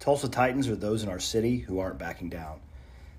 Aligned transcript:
Tulsa 0.00 0.30
Titans 0.30 0.66
are 0.66 0.76
those 0.76 1.02
in 1.02 1.10
our 1.10 1.18
city 1.18 1.58
who 1.58 1.78
aren't 1.78 1.98
backing 1.98 2.30
down. 2.30 2.58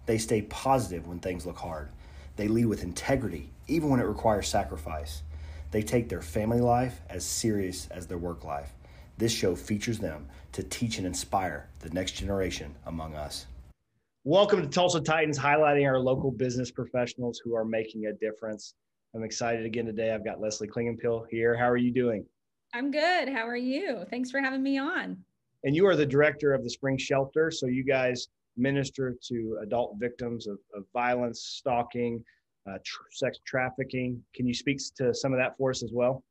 They 0.08 0.18
stay 0.18 0.42
positive 0.42 1.06
when 1.08 1.20
things 1.20 1.46
look 1.46 1.60
hard. 1.60 1.90
They 2.38 2.48
lead 2.48 2.66
with 2.66 2.82
integrity, 2.82 3.52
even 3.68 3.90
when 3.90 4.00
it 4.00 4.08
requires 4.08 4.48
sacrifice. 4.48 5.22
They 5.70 5.84
take 5.84 6.10
their 6.10 6.24
family 6.24 6.60
life 6.60 7.00
as 7.08 7.24
serious 7.24 7.88
as 7.92 8.08
their 8.08 8.18
work 8.18 8.44
life. 8.44 8.74
This 9.20 9.32
show 9.32 9.56
features 9.56 10.00
them 10.00 10.28
to 10.54 10.64
teach 10.64 10.98
and 10.98 11.06
inspire 11.06 11.70
the 11.82 11.92
next 11.92 12.14
generation 12.14 12.74
among 12.88 13.14
us. 13.14 13.46
Welcome 14.24 14.64
to 14.64 14.68
Tulsa 14.68 15.02
Titans, 15.02 15.38
highlighting 15.38 15.86
our 15.86 16.00
local 16.00 16.32
business 16.32 16.72
professionals 16.72 17.40
who 17.44 17.56
are 17.56 17.64
making 17.64 18.08
a 18.08 18.14
difference. 18.14 18.74
I'm 19.14 19.24
excited 19.24 19.68
again 19.68 19.86
today. 19.86 20.16
I've 20.16 20.26
got 20.26 20.42
Leslie 20.42 20.68
Clingenpeel 20.68 21.26
here. 21.30 21.56
How 21.56 21.70
are 21.70 21.78
you 21.78 21.92
doing? 21.92 22.26
I'm 22.74 22.90
good. 22.90 23.30
How 23.30 23.48
are 23.48 23.56
you? 23.56 24.04
Thanks 24.10 24.32
for 24.32 24.40
having 24.40 24.64
me 24.64 24.80
on. 24.80 25.24
And 25.64 25.76
you 25.76 25.86
are 25.86 25.96
the 25.96 26.06
director 26.06 26.54
of 26.54 26.64
the 26.64 26.70
Spring 26.70 26.98
Shelter. 26.98 27.52
So 27.52 27.68
you 27.68 27.84
guys 27.84 28.28
minister 28.58 29.16
to 29.28 29.60
adult 29.62 29.96
victims 29.98 30.48
of, 30.48 30.58
of 30.76 30.84
violence, 30.94 31.42
stalking, 31.42 32.24
uh, 32.70 32.78
tr- 32.84 33.02
sex 33.12 33.40
trafficking. 33.46 34.22
Can 34.36 34.48
you 34.48 34.54
speak 34.54 34.80
to 34.98 35.14
some 35.14 35.34
of 35.34 35.40
that 35.40 35.58
for 35.58 35.72
us 35.72 35.84
as 35.84 35.92
well? 35.94 36.24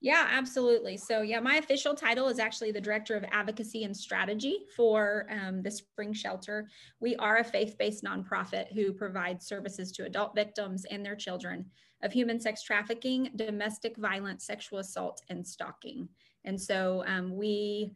Yeah, 0.00 0.28
absolutely. 0.30 0.98
So, 0.98 1.22
yeah, 1.22 1.40
my 1.40 1.56
official 1.56 1.94
title 1.94 2.28
is 2.28 2.38
actually 2.38 2.72
the 2.72 2.80
Director 2.80 3.16
of 3.16 3.24
Advocacy 3.32 3.84
and 3.84 3.96
Strategy 3.96 4.58
for 4.76 5.26
um, 5.30 5.62
the 5.62 5.70
Spring 5.70 6.12
Shelter. 6.12 6.68
We 7.00 7.16
are 7.16 7.38
a 7.38 7.44
faith 7.44 7.76
based 7.78 8.04
nonprofit 8.04 8.70
who 8.72 8.92
provides 8.92 9.46
services 9.46 9.92
to 9.92 10.04
adult 10.04 10.34
victims 10.34 10.84
and 10.90 11.04
their 11.04 11.16
children 11.16 11.64
of 12.02 12.12
human 12.12 12.38
sex 12.38 12.62
trafficking, 12.62 13.30
domestic 13.36 13.96
violence, 13.96 14.44
sexual 14.44 14.80
assault, 14.80 15.22
and 15.30 15.46
stalking. 15.46 16.08
And 16.44 16.60
so 16.60 17.02
um, 17.06 17.34
we 17.34 17.92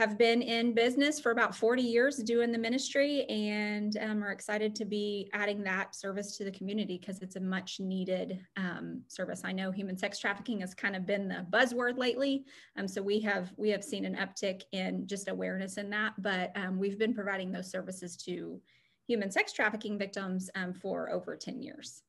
have 0.00 0.16
been 0.16 0.40
in 0.40 0.72
business 0.72 1.20
for 1.20 1.30
about 1.30 1.54
40 1.54 1.82
years 1.82 2.16
doing 2.16 2.50
the 2.50 2.56
ministry 2.56 3.24
and 3.24 3.98
um, 4.00 4.24
are 4.24 4.32
excited 4.32 4.74
to 4.76 4.86
be 4.86 5.28
adding 5.34 5.62
that 5.62 5.94
service 5.94 6.38
to 6.38 6.44
the 6.44 6.50
community 6.50 6.96
because 6.96 7.18
it's 7.20 7.36
a 7.36 7.40
much 7.40 7.80
needed 7.80 8.40
um, 8.56 9.02
service. 9.08 9.42
I 9.44 9.52
know 9.52 9.70
human 9.70 9.98
sex 9.98 10.18
trafficking 10.18 10.60
has 10.60 10.72
kind 10.72 10.96
of 10.96 11.04
been 11.04 11.28
the 11.28 11.46
buzzword 11.52 11.98
lately. 11.98 12.46
Um, 12.78 12.88
so 12.88 13.02
we 13.02 13.20
have 13.20 13.52
we 13.58 13.68
have 13.68 13.84
seen 13.84 14.06
an 14.06 14.16
uptick 14.16 14.62
in 14.72 15.06
just 15.06 15.28
awareness 15.28 15.76
in 15.76 15.90
that, 15.90 16.14
but 16.16 16.50
um, 16.56 16.78
we've 16.78 16.98
been 16.98 17.12
providing 17.12 17.52
those 17.52 17.70
services 17.70 18.16
to 18.24 18.58
human 19.06 19.30
sex 19.30 19.52
trafficking 19.52 19.98
victims 19.98 20.48
um, 20.54 20.72
for 20.72 21.10
over 21.10 21.36
10 21.36 21.60
years. 21.60 22.04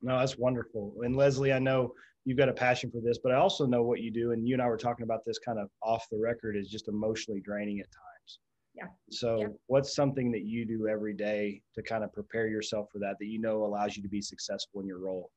No, 0.00 0.18
that's 0.18 0.38
wonderful. 0.38 0.94
And 1.02 1.14
Leslie, 1.14 1.52
I 1.52 1.58
know 1.58 1.92
you've 2.24 2.38
got 2.38 2.48
a 2.48 2.52
passion 2.52 2.90
for 2.90 3.00
this, 3.00 3.18
but 3.22 3.32
I 3.32 3.36
also 3.36 3.66
know 3.66 3.82
what 3.82 4.00
you 4.00 4.10
do. 4.10 4.32
And 4.32 4.46
you 4.46 4.54
and 4.54 4.62
I 4.62 4.68
were 4.68 4.76
talking 4.76 5.04
about 5.04 5.24
this 5.24 5.38
kind 5.38 5.58
of 5.58 5.68
off 5.82 6.06
the 6.10 6.18
record 6.18 6.56
is 6.56 6.68
just 6.68 6.88
emotionally 6.88 7.40
draining 7.40 7.80
at 7.80 7.86
times. 7.86 8.38
Yeah. 8.74 8.86
So 9.10 9.40
yeah. 9.40 9.46
what's 9.66 9.94
something 9.94 10.32
that 10.32 10.42
you 10.42 10.66
do 10.66 10.88
every 10.88 11.14
day 11.14 11.62
to 11.74 11.82
kind 11.82 12.02
of 12.02 12.12
prepare 12.12 12.48
yourself 12.48 12.88
for 12.90 12.98
that, 13.00 13.16
that 13.20 13.26
you 13.26 13.38
know 13.38 13.64
allows 13.64 13.96
you 13.96 14.02
to 14.02 14.08
be 14.08 14.20
successful 14.20 14.80
in 14.80 14.86
your 14.86 14.98
role? 14.98 15.30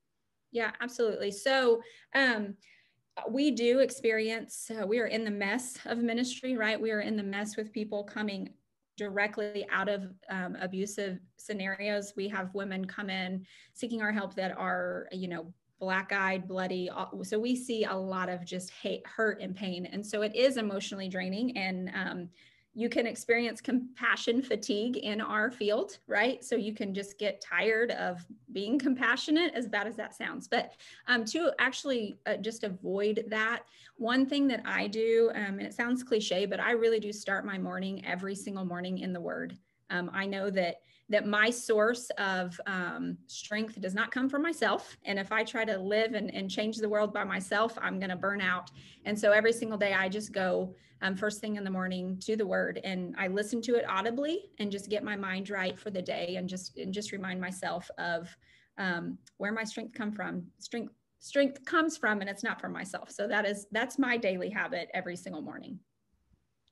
Yeah, 0.51 0.71
absolutely. 0.81 1.31
So, 1.31 1.81
um, 2.15 2.55
we 3.29 3.49
do 3.49 3.79
experience, 3.79 4.69
uh, 4.69 4.85
we 4.85 4.99
are 4.99 5.07
in 5.07 5.23
the 5.23 5.31
mess 5.31 5.79
of 5.85 5.97
ministry, 5.97 6.55
right? 6.55 6.79
We 6.79 6.91
are 6.91 7.01
in 7.01 7.17
the 7.17 7.23
mess 7.23 7.57
with 7.57 7.73
people 7.73 8.03
coming 8.03 8.53
directly 8.95 9.65
out 9.71 9.89
of 9.89 10.13
um, 10.29 10.55
abusive 10.61 11.19
scenarios. 11.37 12.13
We 12.15 12.27
have 12.29 12.53
women 12.53 12.85
come 12.85 13.09
in 13.09 13.45
seeking 13.73 14.01
our 14.03 14.11
help 14.11 14.35
that 14.35 14.55
are, 14.55 15.07
you 15.11 15.27
know, 15.27 15.51
black 15.79 16.11
eyed, 16.11 16.47
bloody. 16.47 16.89
So 17.23 17.39
we 17.39 17.55
see 17.55 17.83
a 17.83 17.95
lot 17.95 18.29
of 18.29 18.45
just 18.45 18.71
hate, 18.71 19.05
hurt, 19.05 19.41
and 19.41 19.55
pain. 19.55 19.85
And 19.85 20.05
so 20.05 20.21
it 20.21 20.35
is 20.35 20.57
emotionally 20.57 21.09
draining. 21.09 21.55
And 21.57 21.91
um, 21.93 22.29
you 22.73 22.89
can 22.89 23.07
experience 23.07 23.59
compassion 23.59 24.39
fatigue 24.41 24.97
in 24.97 25.19
our 25.19 25.49
field, 25.49 25.97
right? 26.05 26.45
So 26.45 26.55
you 26.55 26.75
can 26.75 26.93
just 26.93 27.17
get 27.17 27.41
tired 27.41 27.89
of 27.91 28.23
being 28.51 28.77
compassionate, 28.77 29.51
as 29.55 29.67
bad 29.67 29.87
as 29.87 29.95
that 29.95 30.15
sounds. 30.15 30.47
But 30.47 30.73
um, 31.07 31.25
to 31.25 31.51
actually 31.57 32.19
uh, 32.27 32.37
just 32.37 32.63
avoid 32.63 33.25
that, 33.29 33.63
one 33.95 34.27
thing 34.27 34.47
that 34.49 34.61
I 34.63 34.85
do, 34.85 35.31
um, 35.33 35.57
and 35.57 35.63
it 35.63 35.73
sounds 35.73 36.03
cliche, 36.03 36.45
but 36.45 36.59
I 36.59 36.71
really 36.71 36.99
do 36.99 37.11
start 37.11 37.47
my 37.47 37.57
morning 37.57 38.05
every 38.05 38.35
single 38.35 38.63
morning 38.63 38.99
in 38.99 39.11
the 39.11 39.21
Word. 39.21 39.57
Um, 39.89 40.11
I 40.13 40.27
know 40.27 40.51
that 40.51 40.81
that 41.09 41.25
my 41.25 41.49
source 41.49 42.09
of 42.17 42.59
um, 42.67 43.17
strength 43.27 43.79
does 43.79 43.93
not 43.93 44.11
come 44.11 44.29
from 44.29 44.41
myself. 44.41 44.97
And 45.05 45.17
if 45.17 45.31
I 45.31 45.43
try 45.43 45.63
to 45.63 45.77
live 45.77 46.13
and, 46.13 46.33
and 46.33 46.49
change 46.49 46.77
the 46.77 46.89
world 46.89 47.13
by 47.13 47.23
myself, 47.23 47.77
I'm 47.81 47.97
going 47.99 48.09
to 48.09 48.17
burn 48.17 48.41
out. 48.41 48.71
And 49.05 49.17
so 49.17 49.31
every 49.31 49.53
single 49.53 49.77
day, 49.77 49.93
I 49.93 50.09
just 50.09 50.33
go 50.33 50.75
um, 51.01 51.15
first 51.15 51.39
thing 51.39 51.55
in 51.55 51.63
the 51.63 51.69
morning 51.69 52.17
to 52.21 52.35
the 52.35 52.45
word 52.45 52.81
and 52.83 53.15
I 53.17 53.27
listen 53.27 53.61
to 53.63 53.75
it 53.75 53.85
audibly 53.87 54.49
and 54.59 54.71
just 54.71 54.89
get 54.89 55.03
my 55.03 55.15
mind 55.15 55.49
right 55.49 55.77
for 55.77 55.91
the 55.91 56.01
day 56.01 56.35
and 56.37 56.49
just 56.49 56.77
and 56.77 56.91
just 56.91 57.11
remind 57.11 57.39
myself 57.39 57.89
of 57.99 58.35
um, 58.77 59.17
where 59.37 59.51
my 59.51 59.63
strength 59.63 59.93
come 59.93 60.11
from. 60.11 60.43
Strength 60.59 60.93
strength 61.19 61.65
comes 61.65 61.97
from, 61.97 62.21
and 62.21 62.29
it's 62.29 62.43
not 62.43 62.61
from 62.61 62.71
myself. 62.71 63.11
So 63.11 63.27
that 63.27 63.45
is 63.45 63.67
that's 63.71 63.99
my 63.99 64.17
daily 64.17 64.49
habit 64.49 64.89
every 64.93 65.15
single 65.15 65.41
morning. 65.41 65.79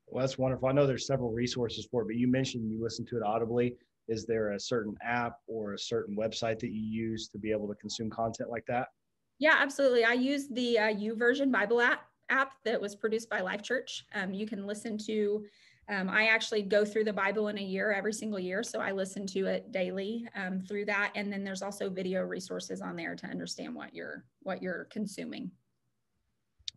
Well, 0.07 0.22
that's 0.22 0.38
wonderful. 0.38 0.69
I 0.69 0.72
know 0.72 0.85
there's 0.85 1.07
several 1.07 1.31
resources 1.31 1.88
for 1.90 2.03
it, 2.03 2.06
but 2.06 2.16
you 2.16 2.28
mentioned 2.28 2.69
you 2.69 2.81
listen 2.81 3.06
to 3.07 3.17
it 3.17 3.23
audibly 3.23 3.75
is 4.07 4.25
there 4.25 4.51
a 4.51 4.59
certain 4.59 4.95
app 5.03 5.39
or 5.47 5.73
a 5.73 5.79
certain 5.79 6.16
website 6.16 6.59
that 6.59 6.71
you 6.71 6.81
use 6.81 7.27
to 7.29 7.38
be 7.38 7.51
able 7.51 7.67
to 7.67 7.75
consume 7.75 8.09
content 8.09 8.49
like 8.49 8.66
that? 8.67 8.89
Yeah, 9.39 9.55
absolutely. 9.57 10.03
I 10.03 10.13
use 10.13 10.47
the 10.47 10.79
uh, 10.79 10.93
YouVersion 10.93 11.51
Bible 11.51 11.81
app 11.81 12.07
app 12.29 12.53
that 12.63 12.79
was 12.79 12.95
produced 12.95 13.29
by 13.29 13.41
Life 13.41 13.61
Church. 13.61 14.05
Um, 14.13 14.33
you 14.33 14.47
can 14.47 14.66
listen 14.66 14.97
to. 15.05 15.45
Um, 15.88 16.09
I 16.09 16.27
actually 16.27 16.63
go 16.63 16.83
through 16.83 17.03
the 17.03 17.13
Bible 17.13 17.49
in 17.49 17.59
a 17.59 17.63
year 17.63 17.91
every 17.91 18.13
single 18.13 18.39
year, 18.39 18.63
so 18.63 18.79
I 18.79 18.91
listen 18.91 19.27
to 19.27 19.45
it 19.45 19.71
daily 19.71 20.27
um, 20.35 20.59
through 20.61 20.85
that. 20.85 21.11
And 21.13 21.31
then 21.31 21.43
there's 21.43 21.61
also 21.61 21.89
video 21.89 22.23
resources 22.23 22.81
on 22.81 22.95
there 22.95 23.16
to 23.16 23.27
understand 23.27 23.75
what 23.75 23.93
you're 23.93 24.25
what 24.41 24.63
you're 24.63 24.85
consuming. 24.85 25.51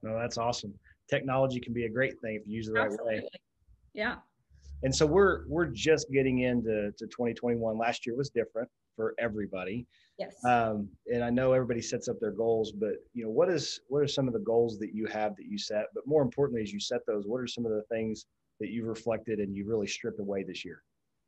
No, 0.02 0.18
that's 0.18 0.36
awesome. 0.36 0.74
Technology 1.08 1.58
can 1.58 1.72
be 1.72 1.86
a 1.86 1.88
great 1.88 2.20
thing 2.20 2.34
if 2.34 2.46
you 2.46 2.56
use 2.56 2.68
it 2.68 2.74
the 2.74 2.80
Absolutely. 2.80 3.14
right 3.14 3.22
way. 3.22 3.28
Yeah 3.94 4.16
and 4.82 4.94
so 4.94 5.06
we're 5.06 5.46
we're 5.48 5.66
just 5.66 6.10
getting 6.12 6.40
into 6.40 6.92
to 6.98 7.06
2021 7.06 7.78
last 7.78 8.06
year 8.06 8.16
was 8.16 8.30
different 8.30 8.68
for 8.96 9.14
everybody. 9.18 9.86
Yes. 10.18 10.34
Um, 10.44 10.88
and 11.06 11.22
i 11.22 11.30
know 11.30 11.52
everybody 11.52 11.80
sets 11.80 12.08
up 12.08 12.18
their 12.20 12.32
goals 12.32 12.72
but 12.72 12.94
you 13.14 13.24
know 13.24 13.30
what 13.30 13.48
is 13.48 13.80
what 13.88 14.02
are 14.02 14.08
some 14.08 14.26
of 14.26 14.34
the 14.34 14.40
goals 14.40 14.78
that 14.80 14.92
you 14.92 15.06
have 15.06 15.36
that 15.36 15.46
you 15.46 15.58
set? 15.58 15.86
But 15.94 16.06
more 16.06 16.22
importantly 16.22 16.62
as 16.62 16.72
you 16.72 16.80
set 16.80 17.00
those 17.06 17.24
what 17.26 17.40
are 17.40 17.46
some 17.46 17.66
of 17.66 17.72
the 17.72 17.82
things 17.90 18.26
that 18.60 18.70
you've 18.70 18.88
reflected 18.88 19.38
and 19.38 19.54
you 19.54 19.66
really 19.66 19.86
stripped 19.86 20.20
away 20.20 20.42
this 20.42 20.64
year? 20.64 20.82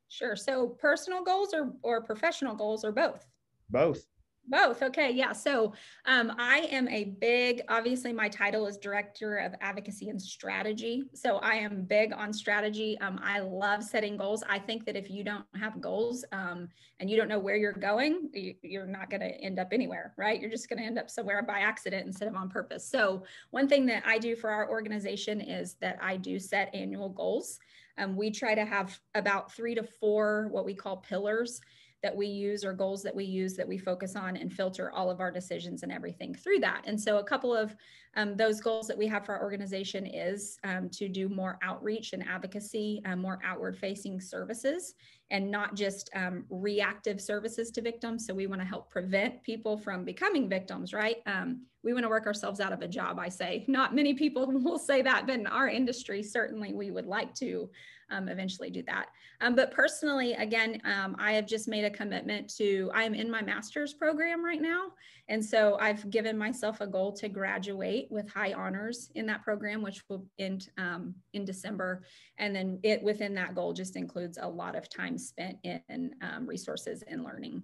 Sure. 0.09 0.35
So 0.35 0.67
personal 0.67 1.23
goals 1.23 1.53
or 1.53 1.73
or 1.83 2.01
professional 2.01 2.55
goals 2.55 2.83
or 2.83 2.91
both? 2.91 3.25
Both 3.69 4.05
both. 4.47 4.81
Okay. 4.81 5.11
Yeah. 5.11 5.31
So 5.33 5.73
um, 6.05 6.33
I 6.37 6.67
am 6.71 6.87
a 6.89 7.05
big, 7.19 7.61
obviously, 7.69 8.11
my 8.11 8.27
title 8.27 8.67
is 8.67 8.77
Director 8.77 9.37
of 9.37 9.53
Advocacy 9.61 10.09
and 10.09 10.21
Strategy. 10.21 11.03
So 11.13 11.37
I 11.37 11.55
am 11.55 11.83
big 11.83 12.11
on 12.13 12.33
strategy. 12.33 12.97
Um, 12.99 13.19
I 13.23 13.39
love 13.39 13.83
setting 13.83 14.17
goals. 14.17 14.43
I 14.49 14.59
think 14.59 14.85
that 14.85 14.95
if 14.95 15.09
you 15.09 15.23
don't 15.23 15.45
have 15.59 15.79
goals 15.79 16.25
um, 16.31 16.67
and 16.99 17.09
you 17.09 17.17
don't 17.17 17.27
know 17.27 17.39
where 17.39 17.55
you're 17.55 17.71
going, 17.71 18.29
you, 18.33 18.81
are 18.81 18.87
not 18.87 19.09
going 19.09 19.21
to 19.21 19.29
end 19.41 19.59
up 19.59 19.69
anywhere, 19.71 20.13
right? 20.17 20.39
You're 20.39 20.49
just 20.49 20.69
going 20.69 20.79
to 20.79 20.85
end 20.85 20.99
up 20.99 21.09
somewhere 21.09 21.41
by 21.43 21.59
accident 21.59 22.05
instead 22.05 22.27
of 22.27 22.35
on 22.35 22.49
purpose. 22.49 22.87
So 22.89 23.23
one 23.51 23.67
thing 23.67 23.85
that 23.87 24.03
I 24.05 24.17
do 24.17 24.35
for 24.35 24.49
our 24.49 24.69
organization 24.69 25.39
is 25.39 25.75
that 25.81 25.97
I 26.01 26.17
do 26.17 26.39
set 26.39 26.73
annual 26.73 27.09
goals. 27.09 27.59
Um, 27.97 28.15
we 28.15 28.31
try 28.31 28.55
to 28.55 28.65
have 28.65 28.99
about 29.15 29.51
three 29.51 29.75
to 29.75 29.83
four 29.83 30.47
what 30.51 30.65
we 30.65 30.73
call 30.73 30.97
pillars 30.97 31.61
that 32.03 32.15
we 32.15 32.25
use 32.25 32.65
or 32.65 32.73
goals 32.73 33.03
that 33.03 33.15
we 33.15 33.23
use 33.23 33.55
that 33.55 33.67
we 33.67 33.77
focus 33.77 34.15
on 34.15 34.35
and 34.35 34.51
filter 34.51 34.91
all 34.91 35.11
of 35.11 35.19
our 35.19 35.31
decisions 35.31 35.83
and 35.83 35.91
everything 35.91 36.33
through 36.33 36.59
that. 36.59 36.81
And 36.85 36.99
so 36.99 37.17
a 37.17 37.23
couple 37.23 37.55
of 37.55 37.75
um, 38.15 38.35
those 38.35 38.59
goals 38.59 38.87
that 38.87 38.97
we 38.97 39.07
have 39.07 39.25
for 39.25 39.35
our 39.35 39.43
organization 39.43 40.05
is 40.05 40.57
um, 40.63 40.89
to 40.89 41.07
do 41.07 41.29
more 41.29 41.57
outreach 41.61 42.13
and 42.13 42.27
advocacy, 42.27 43.01
um, 43.05 43.19
more 43.19 43.39
outward 43.43 43.77
facing 43.77 44.19
services, 44.19 44.95
and 45.29 45.49
not 45.49 45.75
just 45.75 46.09
um, 46.13 46.43
reactive 46.49 47.21
services 47.21 47.71
to 47.71 47.81
victims. 47.81 48.25
So 48.25 48.33
we 48.33 48.47
want 48.47 48.61
to 48.61 48.67
help 48.67 48.89
prevent 48.89 49.41
people 49.43 49.77
from 49.77 50.03
becoming 50.03 50.49
victims, 50.49 50.93
right? 50.93 51.17
Um, 51.25 51.61
we 51.83 51.93
want 51.93 52.03
to 52.03 52.09
work 52.09 52.27
ourselves 52.27 52.59
out 52.59 52.73
of 52.73 52.81
a 52.81 52.87
job, 52.87 53.17
I 53.17 53.29
say. 53.29 53.63
Not 53.67 53.95
many 53.95 54.13
people 54.13 54.45
will 54.51 54.79
say 54.79 55.01
that, 55.03 55.25
but 55.25 55.39
in 55.39 55.47
our 55.47 55.69
industry, 55.69 56.21
certainly 56.21 56.73
we 56.73 56.91
would 56.91 57.05
like 57.05 57.33
to 57.35 57.69
um, 58.11 58.27
eventually 58.27 58.69
do 58.69 58.83
that. 58.83 59.07
Um, 59.39 59.55
but 59.55 59.71
personally, 59.71 60.33
again, 60.33 60.79
um, 60.85 61.15
I 61.17 61.33
have 61.33 61.47
just 61.47 61.67
made 61.67 61.83
a 61.83 61.89
commitment 61.89 62.53
to, 62.57 62.91
I 62.93 63.03
am 63.03 63.15
in 63.15 63.31
my 63.31 63.41
master's 63.41 63.93
program 63.93 64.45
right 64.45 64.61
now. 64.61 64.91
And 65.29 65.43
so 65.43 65.77
I've 65.79 66.09
given 66.09 66.37
myself 66.37 66.81
a 66.81 66.87
goal 66.87 67.13
to 67.13 67.29
graduate 67.29 68.07
with 68.11 68.29
high 68.29 68.53
honors 68.53 69.09
in 69.15 69.25
that 69.27 69.43
program, 69.43 69.81
which 69.81 70.03
will 70.09 70.27
end 70.37 70.69
um, 70.77 71.15
in 71.33 71.45
December. 71.45 72.03
And 72.37 72.55
then 72.55 72.79
it 72.83 73.01
within 73.01 73.33
that 73.35 73.55
goal 73.55 73.73
just 73.73 73.95
includes 73.95 74.37
a 74.39 74.47
lot 74.47 74.75
of 74.75 74.89
time 74.89 75.17
spent 75.17 75.57
in 75.63 76.13
um, 76.21 76.45
resources 76.45 77.03
and 77.07 77.23
learning. 77.23 77.63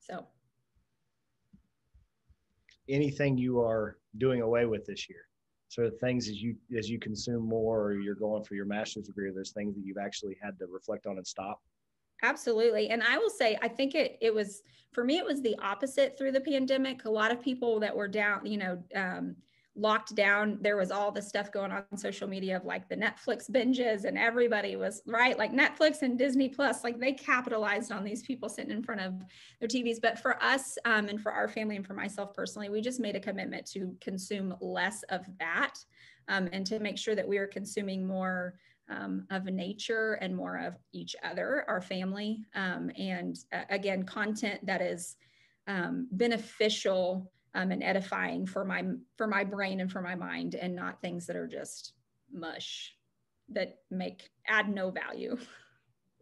So. 0.00 0.26
Anything 2.88 3.38
you 3.38 3.60
are 3.60 3.98
doing 4.18 4.42
away 4.42 4.66
with 4.66 4.84
this 4.84 5.08
year? 5.08 5.26
Sort 5.74 5.88
of 5.88 5.98
things 5.98 6.28
as 6.28 6.40
you 6.40 6.54
as 6.78 6.88
you 6.88 7.00
consume 7.00 7.42
more 7.42 7.82
or 7.82 7.98
you're 7.98 8.14
going 8.14 8.44
for 8.44 8.54
your 8.54 8.64
master's 8.64 9.06
degree, 9.06 9.30
there's 9.34 9.50
things 9.50 9.74
that 9.74 9.84
you've 9.84 9.98
actually 9.98 10.36
had 10.40 10.56
to 10.60 10.66
reflect 10.66 11.06
on 11.06 11.16
and 11.16 11.26
stop? 11.26 11.60
Absolutely. 12.22 12.90
And 12.90 13.02
I 13.02 13.18
will 13.18 13.30
say, 13.30 13.58
I 13.60 13.66
think 13.66 13.96
it 13.96 14.16
it 14.20 14.32
was 14.32 14.62
for 14.92 15.02
me, 15.02 15.18
it 15.18 15.24
was 15.24 15.42
the 15.42 15.56
opposite 15.60 16.16
through 16.16 16.30
the 16.30 16.40
pandemic. 16.40 17.04
A 17.06 17.10
lot 17.10 17.32
of 17.32 17.42
people 17.42 17.80
that 17.80 17.94
were 17.94 18.06
down, 18.06 18.46
you 18.46 18.56
know, 18.56 18.82
um, 18.94 19.34
locked 19.76 20.14
down. 20.14 20.58
There 20.60 20.76
was 20.76 20.90
all 20.90 21.10
the 21.10 21.22
stuff 21.22 21.50
going 21.50 21.72
on, 21.72 21.84
on 21.90 21.98
social 21.98 22.28
media 22.28 22.56
of 22.56 22.64
like 22.64 22.88
the 22.88 22.96
netflix 22.96 23.50
binges 23.50 24.04
and 24.04 24.16
everybody 24.16 24.76
was 24.76 25.02
right 25.06 25.36
like 25.36 25.52
netflix 25.52 26.02
and 26.02 26.18
disney 26.18 26.48
plus 26.48 26.84
like 26.84 27.00
they 27.00 27.12
capitalized 27.12 27.90
on 27.90 28.04
these 28.04 28.22
people 28.22 28.48
sitting 28.48 28.70
in 28.70 28.82
front 28.82 29.00
of 29.00 29.14
their 29.58 29.68
tvs 29.68 30.00
but 30.00 30.18
for 30.18 30.42
us 30.42 30.78
um, 30.84 31.08
and 31.08 31.20
for 31.20 31.32
our 31.32 31.48
family 31.48 31.76
and 31.76 31.86
for 31.86 31.94
myself 31.94 32.32
personally 32.34 32.68
we 32.68 32.80
just 32.80 33.00
made 33.00 33.16
a 33.16 33.20
commitment 33.20 33.66
to 33.66 33.94
consume 34.00 34.54
less 34.60 35.02
of 35.04 35.26
that 35.38 35.74
um, 36.28 36.48
and 36.52 36.66
to 36.66 36.78
make 36.78 36.98
sure 36.98 37.14
that 37.14 37.26
we 37.26 37.38
are 37.38 37.46
consuming 37.46 38.06
more 38.06 38.54
um, 38.88 39.26
of 39.30 39.44
nature 39.46 40.14
and 40.20 40.36
more 40.36 40.56
of 40.58 40.74
each 40.92 41.16
other 41.24 41.64
our 41.68 41.80
family 41.80 42.44
um, 42.54 42.90
and 42.96 43.38
uh, 43.52 43.62
again 43.70 44.04
content 44.04 44.64
that 44.64 44.80
is 44.80 45.16
um, 45.66 46.06
beneficial 46.12 47.30
um, 47.54 47.70
and 47.70 47.82
edifying 47.82 48.46
for 48.46 48.64
my 48.64 48.84
for 49.16 49.26
my 49.26 49.44
brain 49.44 49.80
and 49.80 49.90
for 49.90 50.02
my 50.02 50.14
mind 50.14 50.54
and 50.54 50.74
not 50.74 51.00
things 51.00 51.26
that 51.26 51.36
are 51.36 51.46
just 51.46 51.92
mush 52.32 52.94
that 53.48 53.78
make 53.90 54.30
add 54.48 54.68
no 54.68 54.90
value. 54.90 55.36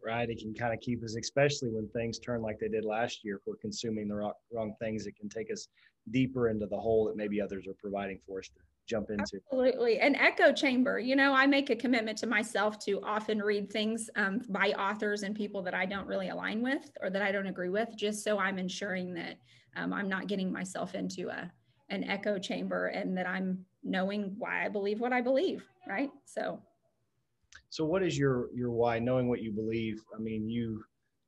Right. 0.05 0.29
It 0.29 0.39
can 0.39 0.53
kind 0.53 0.73
of 0.73 0.81
keep 0.81 1.01
us 1.01 1.15
especially 1.15 1.69
when 1.69 1.87
things 1.87 2.19
turn 2.19 2.41
like 2.41 2.59
they 2.59 2.67
did 2.67 2.83
last 2.83 3.23
year 3.23 3.37
if 3.37 3.43
we're 3.47 3.55
consuming 3.55 4.09
the 4.09 4.15
wrong, 4.15 4.33
wrong 4.51 4.75
things 4.77 5.07
it 5.07 5.15
can 5.15 5.29
take 5.29 5.49
us 5.49 5.69
deeper 6.11 6.49
into 6.49 6.65
the 6.65 6.75
hole 6.77 7.05
that 7.05 7.15
maybe 7.15 7.39
others 7.39 7.67
are 7.67 7.73
providing 7.75 8.19
for 8.27 8.39
us 8.39 8.49
to 8.49 8.59
jump 8.87 9.09
into. 9.09 9.39
Absolutely. 9.51 9.99
An 9.99 10.15
echo 10.15 10.51
chamber 10.51 10.99
you 10.99 11.15
know 11.15 11.33
i 11.33 11.45
make 11.47 11.69
a 11.69 11.75
commitment 11.75 12.17
to 12.17 12.27
myself 12.27 12.77
to 12.79 12.99
often 13.03 13.39
read 13.39 13.71
things 13.71 14.09
um, 14.15 14.41
by 14.49 14.71
authors 14.71 15.23
and 15.23 15.35
people 15.35 15.61
that 15.61 15.73
i 15.73 15.85
don't 15.85 16.07
really 16.07 16.29
align 16.29 16.61
with 16.61 16.91
or 17.01 17.09
that 17.09 17.21
i 17.21 17.31
don't 17.31 17.47
agree 17.47 17.69
with 17.69 17.89
just 17.95 18.23
so 18.23 18.37
i'm 18.37 18.59
ensuring 18.59 19.13
that 19.13 19.37
um, 19.75 19.93
i'm 19.93 20.09
not 20.09 20.27
getting 20.27 20.51
myself 20.51 20.95
into 20.95 21.29
a 21.29 21.51
an 21.89 22.03
echo 22.03 22.37
chamber 22.37 22.87
and 22.87 23.17
that 23.17 23.27
i'm 23.27 23.65
knowing 23.83 24.33
why 24.37 24.65
i 24.65 24.69
believe 24.69 24.99
what 24.99 25.13
i 25.13 25.21
believe 25.21 25.63
right? 25.87 26.11
So. 26.25 26.59
So 27.69 27.85
what 27.85 28.03
is 28.03 28.17
your 28.17 28.49
your 28.53 28.71
why 28.71 28.99
knowing 28.99 29.27
what 29.27 29.41
you 29.41 29.51
believe? 29.51 30.03
I 30.15 30.19
mean 30.19 30.49
you 30.49 30.83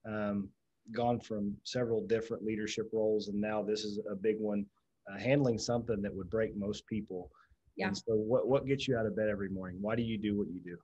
um, 0.07 0.50
gone 0.92 1.19
from 1.19 1.56
several 1.63 2.06
different 2.06 2.44
leadership 2.44 2.90
roles 2.94 3.28
and 3.28 3.40
now 3.42 3.63
this 3.63 3.84
is 3.84 4.00
a 4.12 4.16
big 4.16 4.40
one 4.40 4.66
uh, 5.12 5.18
handling 5.18 5.57
something 5.57 6.02
that 6.02 6.13
would 6.13 6.30
break 6.30 6.56
most 6.56 6.86
people 6.86 7.31
yeah 7.75 7.88
and 7.88 7.98
so 7.98 8.13
what 8.13 8.48
what 8.48 8.66
gets 8.66 8.88
you 8.88 8.98
out 8.98 9.06
of 9.06 9.16
bed 9.16 9.30
every 9.30 9.50
morning 9.50 9.77
why 9.81 9.95
do 9.95 10.04
you 10.04 10.18
do 10.18 10.38
what 10.38 10.48
you 10.48 10.60
do 10.60 10.77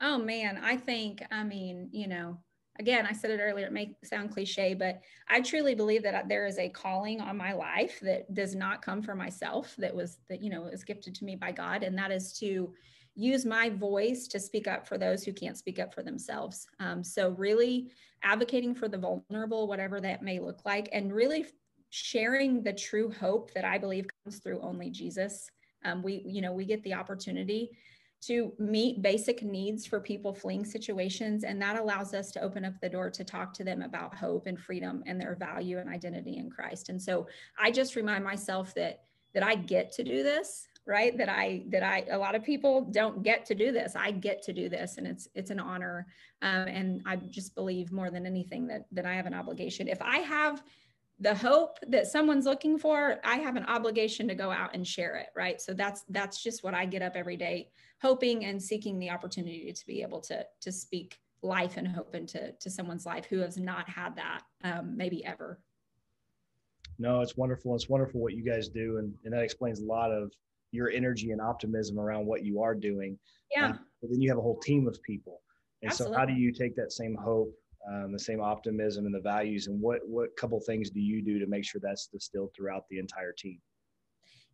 oh 0.00 0.18
man 0.18 0.58
i 0.62 0.76
think 0.76 1.22
i 1.30 1.42
mean 1.42 1.88
you 1.92 2.06
know 2.06 2.38
again, 2.78 3.06
I 3.06 3.12
said 3.12 3.30
it 3.30 3.40
earlier, 3.40 3.66
it 3.66 3.72
may 3.72 3.96
sound 4.04 4.30
cliche, 4.30 4.74
but 4.74 5.00
I 5.28 5.40
truly 5.40 5.74
believe 5.74 6.02
that 6.04 6.28
there 6.28 6.46
is 6.46 6.58
a 6.58 6.68
calling 6.68 7.20
on 7.20 7.36
my 7.36 7.52
life 7.52 7.98
that 8.00 8.32
does 8.34 8.54
not 8.54 8.82
come 8.82 9.02
from 9.02 9.18
myself, 9.18 9.74
that 9.78 9.94
was, 9.94 10.18
that, 10.28 10.42
you 10.42 10.50
know, 10.50 10.66
is 10.66 10.84
gifted 10.84 11.14
to 11.16 11.24
me 11.24 11.34
by 11.34 11.52
God. 11.52 11.82
And 11.82 11.98
that 11.98 12.10
is 12.10 12.32
to 12.34 12.72
use 13.14 13.44
my 13.44 13.68
voice 13.68 14.28
to 14.28 14.38
speak 14.38 14.68
up 14.68 14.86
for 14.86 14.96
those 14.96 15.24
who 15.24 15.32
can't 15.32 15.56
speak 15.56 15.80
up 15.80 15.92
for 15.92 16.02
themselves. 16.02 16.66
Um, 16.78 17.02
so, 17.02 17.30
really 17.30 17.90
advocating 18.22 18.74
for 18.74 18.88
the 18.88 18.98
vulnerable, 18.98 19.66
whatever 19.66 20.00
that 20.00 20.22
may 20.22 20.38
look 20.38 20.64
like, 20.64 20.88
and 20.92 21.12
really 21.12 21.46
sharing 21.90 22.62
the 22.62 22.72
true 22.72 23.10
hope 23.10 23.52
that 23.54 23.64
I 23.64 23.78
believe 23.78 24.06
comes 24.24 24.38
through 24.38 24.60
only 24.60 24.90
Jesus. 24.90 25.50
Um, 25.84 26.02
we, 26.02 26.22
you 26.26 26.40
know, 26.40 26.52
we 26.52 26.64
get 26.64 26.82
the 26.82 26.94
opportunity 26.94 27.70
to 28.20 28.52
meet 28.58 29.00
basic 29.00 29.42
needs 29.42 29.86
for 29.86 30.00
people 30.00 30.34
fleeing 30.34 30.64
situations. 30.64 31.44
And 31.44 31.60
that 31.62 31.78
allows 31.78 32.14
us 32.14 32.32
to 32.32 32.42
open 32.42 32.64
up 32.64 32.74
the 32.80 32.88
door 32.88 33.10
to 33.10 33.24
talk 33.24 33.52
to 33.54 33.64
them 33.64 33.82
about 33.82 34.14
hope 34.14 34.46
and 34.46 34.58
freedom 34.58 35.04
and 35.06 35.20
their 35.20 35.36
value 35.36 35.78
and 35.78 35.88
identity 35.88 36.36
in 36.36 36.50
Christ. 36.50 36.88
And 36.88 37.00
so 37.00 37.28
I 37.58 37.70
just 37.70 37.94
remind 37.96 38.24
myself 38.24 38.74
that 38.74 39.02
that 39.34 39.42
I 39.42 39.54
get 39.54 39.92
to 39.92 40.02
do 40.02 40.22
this, 40.22 40.66
right? 40.86 41.16
That 41.16 41.28
I 41.28 41.64
that 41.68 41.82
I 41.82 42.06
a 42.10 42.18
lot 42.18 42.34
of 42.34 42.42
people 42.42 42.88
don't 42.90 43.22
get 43.22 43.44
to 43.46 43.54
do 43.54 43.70
this. 43.70 43.94
I 43.94 44.10
get 44.10 44.42
to 44.44 44.52
do 44.52 44.68
this, 44.68 44.96
and 44.96 45.06
it's 45.06 45.28
it's 45.34 45.50
an 45.50 45.60
honor. 45.60 46.06
Um, 46.42 46.66
and 46.66 47.02
I 47.06 47.16
just 47.16 47.54
believe 47.54 47.92
more 47.92 48.10
than 48.10 48.26
anything 48.26 48.66
that 48.68 48.86
that 48.92 49.06
I 49.06 49.14
have 49.14 49.26
an 49.26 49.34
obligation. 49.34 49.86
If 49.86 50.00
I 50.02 50.18
have 50.18 50.62
the 51.20 51.34
hope 51.34 51.78
that 51.88 52.06
someone's 52.06 52.44
looking 52.44 52.78
for 52.78 53.16
i 53.24 53.36
have 53.36 53.56
an 53.56 53.64
obligation 53.64 54.28
to 54.28 54.34
go 54.34 54.50
out 54.50 54.74
and 54.74 54.86
share 54.86 55.16
it 55.16 55.28
right? 55.34 55.60
So 55.60 55.74
that's 55.74 56.04
that's 56.08 56.42
just 56.42 56.62
what 56.62 56.74
i 56.74 56.86
get 56.86 57.02
up 57.02 57.14
every 57.16 57.36
day 57.36 57.70
hoping 58.00 58.44
and 58.44 58.62
seeking 58.62 58.98
the 58.98 59.10
opportunity 59.10 59.72
to 59.72 59.86
be 59.86 60.02
able 60.02 60.20
to 60.22 60.44
to 60.60 60.72
speak 60.72 61.18
life 61.42 61.76
and 61.76 61.86
hope 61.86 62.14
into 62.14 62.52
to 62.52 62.70
someone's 62.70 63.06
life 63.06 63.24
who 63.26 63.38
has 63.38 63.56
not 63.56 63.88
had 63.88 64.16
that 64.16 64.42
um, 64.64 64.96
maybe 64.96 65.24
ever. 65.24 65.60
No 66.98 67.20
it's 67.20 67.36
wonderful. 67.36 67.74
It's 67.74 67.88
wonderful 67.88 68.20
what 68.20 68.34
you 68.34 68.42
guys 68.42 68.68
do 68.68 68.98
and, 68.98 69.14
and 69.24 69.32
that 69.32 69.42
explains 69.42 69.80
a 69.80 69.84
lot 69.84 70.10
of 70.10 70.32
your 70.72 70.90
energy 70.90 71.30
and 71.30 71.40
optimism 71.40 71.98
around 71.98 72.26
what 72.26 72.44
you 72.44 72.60
are 72.60 72.74
doing. 72.74 73.18
Yeah. 73.50 73.66
Um, 73.66 73.80
but 74.00 74.10
then 74.10 74.20
you 74.20 74.28
have 74.28 74.38
a 74.38 74.42
whole 74.42 74.58
team 74.60 74.86
of 74.86 75.02
people. 75.02 75.40
And 75.82 75.90
Absolutely. 75.90 76.14
so 76.14 76.18
how 76.18 76.26
do 76.26 76.34
you 76.34 76.52
take 76.52 76.76
that 76.76 76.92
same 76.92 77.14
hope 77.14 77.54
um, 77.90 78.12
the 78.12 78.18
same 78.18 78.40
optimism 78.40 79.06
and 79.06 79.14
the 79.14 79.20
values 79.20 79.66
and 79.66 79.80
what 79.80 80.00
what 80.06 80.36
couple 80.36 80.60
things 80.60 80.90
do 80.90 81.00
you 81.00 81.22
do 81.22 81.38
to 81.38 81.46
make 81.46 81.64
sure 81.64 81.80
that's 81.82 82.08
distilled 82.12 82.50
throughout 82.54 82.84
the 82.90 82.98
entire 82.98 83.32
team 83.36 83.58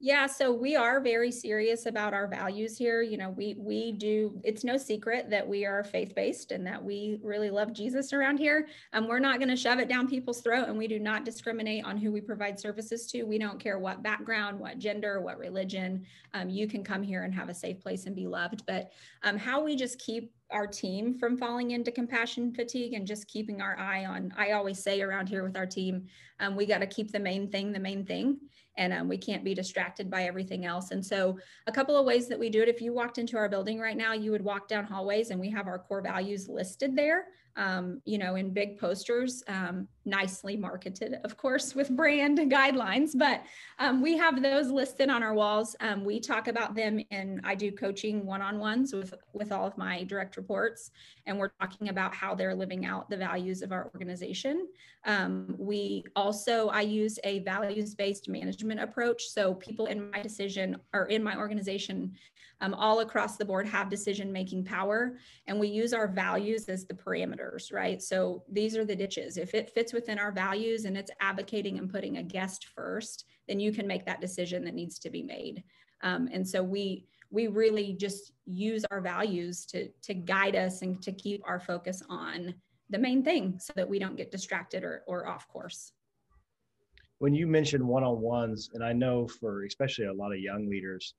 yeah, 0.04 0.26
so 0.26 0.52
we 0.52 0.76
are 0.76 1.00
very 1.00 1.30
serious 1.30 1.86
about 1.86 2.12
our 2.12 2.26
values 2.26 2.76
here. 2.76 3.00
You 3.00 3.16
know, 3.16 3.30
we 3.30 3.56
we 3.58 3.92
do. 3.92 4.38
It's 4.44 4.62
no 4.62 4.76
secret 4.76 5.30
that 5.30 5.48
we 5.48 5.64
are 5.64 5.82
faith 5.82 6.14
based 6.14 6.52
and 6.52 6.66
that 6.66 6.84
we 6.84 7.18
really 7.22 7.48
love 7.48 7.72
Jesus 7.72 8.12
around 8.12 8.36
here. 8.36 8.68
And 8.92 9.04
um, 9.04 9.08
we're 9.08 9.18
not 9.18 9.38
going 9.38 9.48
to 9.48 9.56
shove 9.56 9.78
it 9.78 9.88
down 9.88 10.06
people's 10.06 10.42
throat, 10.42 10.68
and 10.68 10.76
we 10.76 10.88
do 10.88 10.98
not 10.98 11.24
discriminate 11.24 11.86
on 11.86 11.96
who 11.96 12.12
we 12.12 12.20
provide 12.20 12.60
services 12.60 13.06
to. 13.12 13.22
We 13.22 13.38
don't 13.38 13.58
care 13.58 13.78
what 13.78 14.02
background, 14.02 14.60
what 14.60 14.78
gender, 14.78 15.22
what 15.22 15.38
religion. 15.38 16.04
Um, 16.34 16.50
you 16.50 16.68
can 16.68 16.84
come 16.84 17.02
here 17.02 17.22
and 17.22 17.34
have 17.34 17.48
a 17.48 17.54
safe 17.54 17.80
place 17.80 18.04
and 18.04 18.14
be 18.14 18.26
loved. 18.26 18.66
But 18.66 18.92
um, 19.22 19.38
how 19.38 19.64
we 19.64 19.74
just 19.74 19.98
keep 19.98 20.34
our 20.50 20.66
team 20.66 21.18
from 21.18 21.38
falling 21.38 21.70
into 21.70 21.90
compassion 21.90 22.52
fatigue 22.52 22.92
and 22.92 23.06
just 23.06 23.26
keeping 23.26 23.62
our 23.62 23.78
eye 23.78 24.04
on. 24.04 24.34
I 24.36 24.50
always 24.50 24.78
say 24.78 25.00
around 25.00 25.30
here 25.30 25.44
with 25.44 25.56
our 25.56 25.64
team, 25.64 26.08
um, 26.40 26.56
we 26.56 26.66
got 26.66 26.78
to 26.78 26.86
keep 26.86 27.10
the 27.10 27.18
main 27.18 27.50
thing 27.50 27.72
the 27.72 27.80
main 27.80 28.04
thing 28.04 28.38
and 28.76 28.92
um, 28.92 29.08
we 29.08 29.18
can't 29.18 29.44
be 29.44 29.54
distracted 29.54 30.10
by 30.10 30.24
everything 30.24 30.64
else. 30.64 30.90
And 30.90 31.04
so, 31.04 31.38
a 31.66 31.72
couple 31.72 31.96
of 31.96 32.06
ways 32.06 32.28
that 32.28 32.38
we 32.38 32.50
do 32.50 32.62
it 32.62 32.68
if 32.68 32.80
you 32.80 32.92
walked 32.92 33.18
into 33.18 33.36
our 33.36 33.48
building 33.48 33.78
right 33.78 33.96
now, 33.96 34.12
you 34.12 34.30
would 34.30 34.44
walk 34.44 34.68
down 34.68 34.84
hallways 34.84 35.30
and 35.30 35.40
we 35.40 35.50
have 35.50 35.66
our 35.66 35.78
core 35.78 36.02
values 36.02 36.48
listed 36.48 36.96
there 36.96 37.26
um, 37.56 38.00
you 38.04 38.18
know, 38.18 38.34
in 38.34 38.50
big 38.50 38.78
posters, 38.78 39.42
um, 39.48 39.86
nicely 40.04 40.56
marketed, 40.56 41.16
of 41.24 41.36
course, 41.36 41.74
with 41.74 41.88
brand 41.90 42.38
guidelines. 42.50 43.10
But 43.14 43.42
um, 43.78 44.02
we 44.02 44.16
have 44.16 44.42
those 44.42 44.70
listed 44.70 45.08
on 45.08 45.22
our 45.22 45.34
walls. 45.34 45.76
Um, 45.80 46.04
we 46.04 46.20
talk 46.20 46.48
about 46.48 46.74
them, 46.74 47.00
and 47.10 47.40
I 47.44 47.54
do 47.54 47.70
coaching 47.70 48.26
one-on-ones 48.26 48.92
with 48.92 49.14
with 49.32 49.52
all 49.52 49.66
of 49.66 49.78
my 49.78 50.04
direct 50.04 50.36
reports, 50.36 50.90
and 51.26 51.38
we're 51.38 51.52
talking 51.60 51.88
about 51.88 52.14
how 52.14 52.34
they're 52.34 52.54
living 52.54 52.86
out 52.86 53.08
the 53.08 53.16
values 53.16 53.62
of 53.62 53.72
our 53.72 53.90
organization. 53.94 54.68
Um, 55.04 55.54
we 55.58 56.04
also 56.16 56.68
I 56.68 56.80
use 56.80 57.18
a 57.24 57.40
values-based 57.40 58.28
management 58.28 58.80
approach, 58.80 59.24
so 59.28 59.54
people 59.54 59.86
in 59.86 60.10
my 60.10 60.22
decision 60.22 60.76
or 60.92 61.06
in 61.06 61.22
my 61.22 61.36
organization 61.36 62.14
um, 62.60 62.74
all 62.74 63.00
across 63.00 63.36
the 63.36 63.44
board 63.44 63.66
have 63.66 63.90
decision 63.90 64.32
making 64.32 64.64
power 64.64 65.18
and 65.46 65.58
we 65.58 65.68
use 65.68 65.92
our 65.92 66.08
values 66.08 66.68
as 66.68 66.86
the 66.86 66.94
parameters 66.94 67.72
right? 67.72 68.02
So 68.02 68.44
these 68.50 68.76
are 68.76 68.84
the 68.84 68.96
ditches. 68.96 69.36
If 69.36 69.54
it 69.54 69.70
fits 69.70 69.92
within 69.92 70.18
our 70.18 70.32
values 70.32 70.84
and 70.84 70.96
it's 70.96 71.10
advocating 71.20 71.78
and 71.78 71.90
putting 71.90 72.18
a 72.18 72.22
guest 72.22 72.66
first 72.74 73.24
then 73.48 73.60
you 73.60 73.72
can 73.72 73.86
make 73.86 74.06
that 74.06 74.20
decision 74.20 74.64
that 74.64 74.74
needs 74.74 74.98
to 75.00 75.10
be 75.10 75.22
made. 75.22 75.62
Um, 76.02 76.28
and 76.32 76.46
so 76.46 76.62
we 76.62 77.06
we 77.30 77.48
really 77.48 77.94
just 77.94 78.32
use 78.46 78.84
our 78.90 79.00
values 79.00 79.66
to 79.66 79.88
to 80.02 80.14
guide 80.14 80.54
us 80.56 80.82
and 80.82 81.02
to 81.02 81.12
keep 81.12 81.42
our 81.46 81.60
focus 81.60 82.02
on 82.08 82.54
the 82.90 82.98
main 82.98 83.24
thing 83.24 83.58
so 83.58 83.72
that 83.76 83.88
we 83.88 83.98
don't 83.98 84.16
get 84.16 84.30
distracted 84.30 84.84
or, 84.84 85.02
or 85.06 85.26
off 85.26 85.48
course. 85.48 85.92
When 87.18 87.34
you 87.34 87.46
mentioned 87.46 87.82
one-on-ones 87.82 88.70
and 88.74 88.84
i 88.84 88.92
know 88.92 89.26
for 89.26 89.64
especially 89.64 90.06
a 90.06 90.12
lot 90.12 90.32
of 90.32 90.40
young 90.40 90.68
leaders 90.68 91.14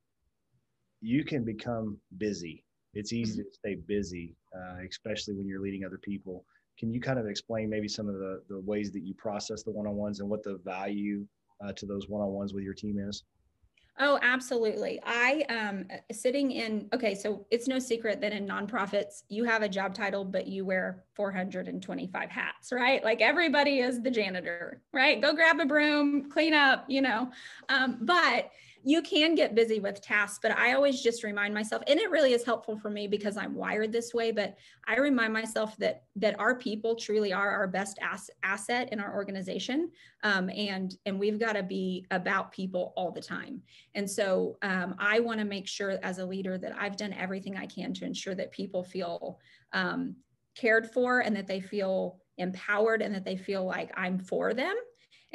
you 1.05 1.23
can 1.23 1.43
become 1.43 1.97
busy. 2.17 2.63
It's 2.95 3.13
easy 3.13 3.43
to 3.43 3.49
stay 3.51 3.75
busy, 3.75 4.35
uh, 4.57 4.77
especially 4.89 5.35
when 5.35 5.47
you're 5.47 5.61
leading 5.61 5.85
other 5.85 5.99
people. 5.99 6.43
Can 6.79 6.91
you 6.91 6.99
kind 6.99 7.19
of 7.19 7.27
explain 7.27 7.69
maybe 7.69 7.87
some 7.87 8.09
of 8.09 8.15
the, 8.15 8.41
the 8.49 8.59
ways 8.61 8.91
that 8.93 9.03
you 9.03 9.13
process 9.13 9.61
the 9.61 9.71
one 9.71 9.85
on 9.85 9.95
ones 9.95 10.19
and 10.19 10.27
what 10.27 10.43
the 10.43 10.59
value 10.65 11.25
uh, 11.63 11.71
to 11.73 11.85
those 11.85 12.09
one 12.09 12.21
on 12.21 12.29
ones 12.29 12.53
with 12.53 12.63
your 12.63 12.73
team 12.73 12.97
is? 12.97 13.23
Oh, 13.97 14.19
absolutely. 14.21 14.99
I 15.05 15.45
um 15.47 15.85
sitting 16.11 16.51
in 16.51 16.89
okay, 16.93 17.15
so 17.15 17.45
it's 17.49 17.65
no 17.65 17.79
secret 17.79 18.19
that 18.19 18.33
in 18.33 18.45
nonprofits 18.45 19.23
you 19.29 19.45
have 19.45 19.61
a 19.61 19.69
job 19.69 19.93
title 19.93 20.25
but 20.25 20.47
you 20.47 20.65
wear 20.65 21.05
425 21.13 22.29
hats, 22.29 22.73
right? 22.73 23.01
Like 23.05 23.21
everybody 23.21 23.79
is 23.79 24.01
the 24.01 24.11
janitor, 24.11 24.81
right? 24.91 25.21
Go 25.21 25.33
grab 25.33 25.61
a 25.61 25.65
broom, 25.65 26.29
clean 26.29 26.53
up, 26.53 26.83
you 26.89 27.01
know. 27.01 27.31
Um, 27.69 27.99
but 28.01 28.51
you 28.87 29.01
can 29.01 29.33
get 29.33 29.55
busy 29.55 29.79
with 29.79 29.99
tasks, 29.99 30.37
but 30.39 30.55
I 30.55 30.73
always 30.73 31.01
just 31.01 31.23
remind 31.23 31.55
myself, 31.55 31.81
and 31.87 31.99
it 31.99 32.11
really 32.11 32.33
is 32.33 32.45
helpful 32.45 32.77
for 32.77 32.91
me 32.91 33.07
because 33.07 33.35
I'm 33.35 33.55
wired 33.55 33.91
this 33.91 34.13
way. 34.13 34.31
But 34.31 34.55
I 34.87 34.97
remind 34.97 35.33
myself 35.33 35.75
that 35.77 36.03
that 36.17 36.39
our 36.39 36.55
people 36.55 36.95
truly 36.95 37.33
are 37.33 37.49
our 37.49 37.67
best 37.67 37.97
ass, 37.99 38.29
asset 38.43 38.89
in 38.91 38.99
our 38.99 39.15
organization, 39.15 39.89
um, 40.23 40.51
and 40.51 40.95
and 41.07 41.19
we've 41.19 41.39
got 41.39 41.53
to 41.53 41.63
be 41.63 42.05
about 42.11 42.51
people 42.51 42.93
all 42.95 43.11
the 43.11 43.21
time. 43.21 43.63
And 43.95 44.09
so 44.09 44.57
um, 44.61 44.95
I 44.99 45.19
want 45.19 45.39
to 45.39 45.45
make 45.45 45.67
sure 45.67 45.97
as 46.03 46.19
a 46.19 46.25
leader 46.25 46.59
that 46.59 46.75
I've 46.79 46.95
done 46.95 47.13
everything 47.13 47.57
I 47.57 47.65
can 47.65 47.91
to 47.95 48.05
ensure 48.05 48.35
that 48.35 48.51
people 48.51 48.83
feel 48.83 49.39
um, 49.73 50.15
cared 50.55 50.91
for 50.91 51.21
and 51.21 51.35
that 51.35 51.47
they 51.47 51.59
feel 51.59 52.19
empowered 52.37 53.01
and 53.01 53.15
that 53.15 53.25
they 53.25 53.35
feel 53.35 53.65
like 53.65 53.91
I'm 53.97 54.19
for 54.19 54.53
them 54.53 54.75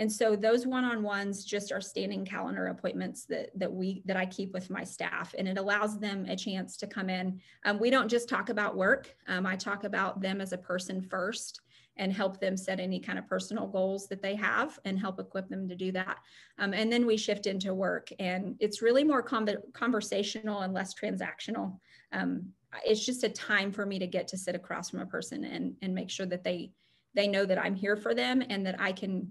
and 0.00 0.11
so 0.11 0.35
those 0.35 0.66
one-on-ones 0.66 1.45
just 1.45 1.71
are 1.73 1.80
standing 1.83 2.25
calendar 2.25 2.69
appointments 2.69 3.26
that 3.26 3.50
that 3.54 3.71
we 3.71 4.02
that 4.07 4.16
I 4.16 4.25
keep 4.25 4.54
with 4.54 4.71
my 4.71 4.83
staff, 4.83 5.35
and 5.37 5.47
it 5.47 5.59
allows 5.59 5.99
them 5.99 6.25
a 6.26 6.35
chance 6.35 6.78
to 6.78 6.87
come 6.87 7.11
in. 7.11 7.38
Um, 7.66 7.78
we 7.78 7.90
don't 7.90 8.09
just 8.09 8.26
talk 8.26 8.49
about 8.49 8.78
work. 8.78 9.14
Um, 9.28 9.45
I 9.45 9.57
talk 9.57 9.85
about 9.85 10.23
them 10.23 10.40
as 10.40 10.54
a 10.54 10.59
person 10.59 11.02
first 11.02 11.61
and 11.99 12.14
help 12.14 12.40
them 12.40 12.57
set 12.57 12.80
any 12.80 12.99
kind 12.99 13.19
of 13.19 13.28
personal 13.28 13.66
goals 13.66 14.09
that 14.09 14.23
they 14.23 14.35
have 14.37 14.78
and 14.87 14.99
help 14.99 15.21
equip 15.21 15.50
them 15.50 15.69
to 15.69 15.76
do 15.76 15.92
that. 15.92 16.16
Um, 16.59 16.73
and 16.73 16.90
then 16.90 17.04
we 17.04 17.19
shift 17.19 17.47
into 17.47 17.75
work, 17.75 18.09
and 18.19 18.57
it's 18.59 18.80
really 18.80 19.04
more 19.04 19.23
conversational 19.23 20.61
and 20.61 20.73
less 20.73 20.95
transactional. 20.95 21.78
Um, 22.12 22.47
it's 22.87 23.04
just 23.04 23.23
a 23.23 23.28
time 23.28 23.71
for 23.71 23.85
me 23.85 23.99
to 23.99 24.07
get 24.07 24.28
to 24.28 24.38
sit 24.38 24.54
across 24.54 24.88
from 24.88 25.00
a 25.00 25.07
person 25.07 25.45
and 25.45 25.75
and 25.83 25.95
make 25.95 26.09
sure 26.09 26.25
that 26.25 26.42
they 26.42 26.73
they 27.14 27.28
know 27.28 27.45
that 27.45 27.59
I'm 27.59 27.75
here 27.75 27.97
for 27.97 28.14
them 28.14 28.42
and 28.49 28.64
that 28.64 28.80
I 28.80 28.92
can 28.92 29.30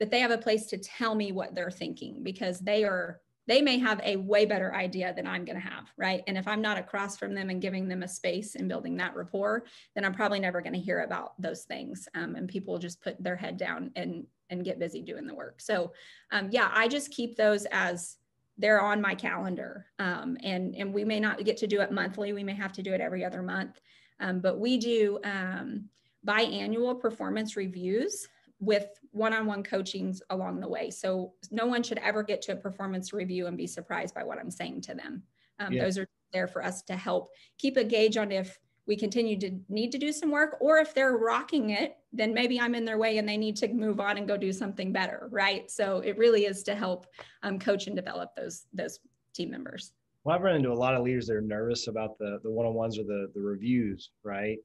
that 0.00 0.10
they 0.10 0.20
have 0.20 0.30
a 0.30 0.38
place 0.38 0.66
to 0.66 0.78
tell 0.78 1.14
me 1.14 1.32
what 1.32 1.54
they're 1.54 1.70
thinking 1.70 2.22
because 2.22 2.58
they 2.60 2.84
are 2.84 3.20
they 3.46 3.60
may 3.60 3.78
have 3.78 4.00
a 4.02 4.16
way 4.16 4.46
better 4.46 4.74
idea 4.74 5.12
than 5.14 5.26
I'm 5.26 5.44
going 5.44 5.60
to 5.60 5.68
have, 5.68 5.92
right? 5.98 6.22
And 6.26 6.38
if 6.38 6.48
I'm 6.48 6.62
not 6.62 6.78
across 6.78 7.18
from 7.18 7.34
them 7.34 7.50
and 7.50 7.60
giving 7.60 7.88
them 7.88 8.02
a 8.02 8.08
space 8.08 8.54
and 8.54 8.68
building 8.68 8.96
that 8.96 9.14
rapport, 9.14 9.66
then 9.94 10.04
I'm 10.04 10.14
probably 10.14 10.40
never 10.40 10.62
going 10.62 10.72
to 10.72 10.80
hear 10.80 11.00
about 11.00 11.40
those 11.40 11.64
things. 11.64 12.08
Um, 12.14 12.36
and 12.36 12.48
people 12.48 12.78
just 12.78 13.02
put 13.02 13.22
their 13.22 13.36
head 13.36 13.56
down 13.56 13.90
and 13.96 14.26
and 14.50 14.64
get 14.64 14.78
busy 14.78 15.02
doing 15.02 15.26
the 15.26 15.34
work. 15.34 15.60
So, 15.60 15.92
um, 16.30 16.48
yeah, 16.50 16.70
I 16.72 16.86
just 16.86 17.10
keep 17.10 17.36
those 17.36 17.66
as 17.72 18.16
they're 18.56 18.80
on 18.80 19.00
my 19.00 19.14
calendar. 19.14 19.86
Um, 19.98 20.36
and 20.42 20.74
and 20.74 20.94
we 20.94 21.04
may 21.04 21.20
not 21.20 21.44
get 21.44 21.56
to 21.58 21.66
do 21.66 21.80
it 21.80 21.92
monthly. 21.92 22.32
We 22.32 22.44
may 22.44 22.54
have 22.54 22.72
to 22.74 22.82
do 22.82 22.92
it 22.94 23.00
every 23.00 23.24
other 23.24 23.42
month. 23.42 23.80
Um, 24.20 24.40
but 24.40 24.58
we 24.58 24.78
do 24.78 25.18
um, 25.24 25.88
biannual 26.26 26.98
performance 26.98 27.56
reviews 27.56 28.28
with 28.60 28.86
one-on-one 29.14 29.62
coachings 29.62 30.20
along 30.30 30.60
the 30.60 30.68
way. 30.68 30.90
So 30.90 31.32
no 31.50 31.66
one 31.66 31.82
should 31.82 31.98
ever 31.98 32.22
get 32.22 32.42
to 32.42 32.52
a 32.52 32.56
performance 32.56 33.12
review 33.12 33.46
and 33.46 33.56
be 33.56 33.66
surprised 33.66 34.14
by 34.14 34.24
what 34.24 34.38
I'm 34.38 34.50
saying 34.50 34.82
to 34.82 34.94
them. 34.94 35.22
Um, 35.60 35.72
yeah. 35.72 35.84
Those 35.84 35.98
are 35.98 36.08
there 36.32 36.48
for 36.48 36.64
us 36.64 36.82
to 36.82 36.96
help 36.96 37.30
keep 37.56 37.76
a 37.76 37.84
gauge 37.84 38.16
on 38.16 38.32
if 38.32 38.58
we 38.86 38.96
continue 38.96 39.38
to 39.38 39.58
need 39.68 39.92
to 39.92 39.98
do 39.98 40.12
some 40.12 40.30
work 40.30 40.58
or 40.60 40.78
if 40.78 40.92
they're 40.92 41.16
rocking 41.16 41.70
it 41.70 41.96
then 42.12 42.34
maybe 42.34 42.60
i'm 42.60 42.74
in 42.74 42.84
their 42.84 42.98
way 42.98 43.16
and 43.16 43.26
they 43.26 43.36
need 43.38 43.56
to 43.56 43.68
move 43.68 43.98
on 43.98 44.18
and 44.18 44.28
go 44.28 44.36
do 44.36 44.52
something 44.52 44.92
better 44.92 45.28
right 45.30 45.70
so 45.70 46.00
it 46.00 46.18
really 46.18 46.44
is 46.44 46.62
to 46.62 46.74
help 46.74 47.06
um, 47.44 47.58
coach 47.58 47.86
and 47.86 47.96
develop 47.96 48.34
those 48.36 48.66
those 48.74 48.98
team 49.32 49.50
members 49.50 49.92
well 50.24 50.36
i've 50.36 50.42
run 50.42 50.56
into 50.56 50.70
a 50.70 50.74
lot 50.74 50.94
of 50.94 51.02
leaders 51.02 51.26
that 51.26 51.34
are 51.34 51.40
nervous 51.40 51.86
about 51.88 52.18
the 52.18 52.38
the 52.42 52.50
one-on-ones 52.50 52.98
or 52.98 53.04
the 53.04 53.28
the 53.34 53.40
reviews 53.40 54.10
right 54.22 54.58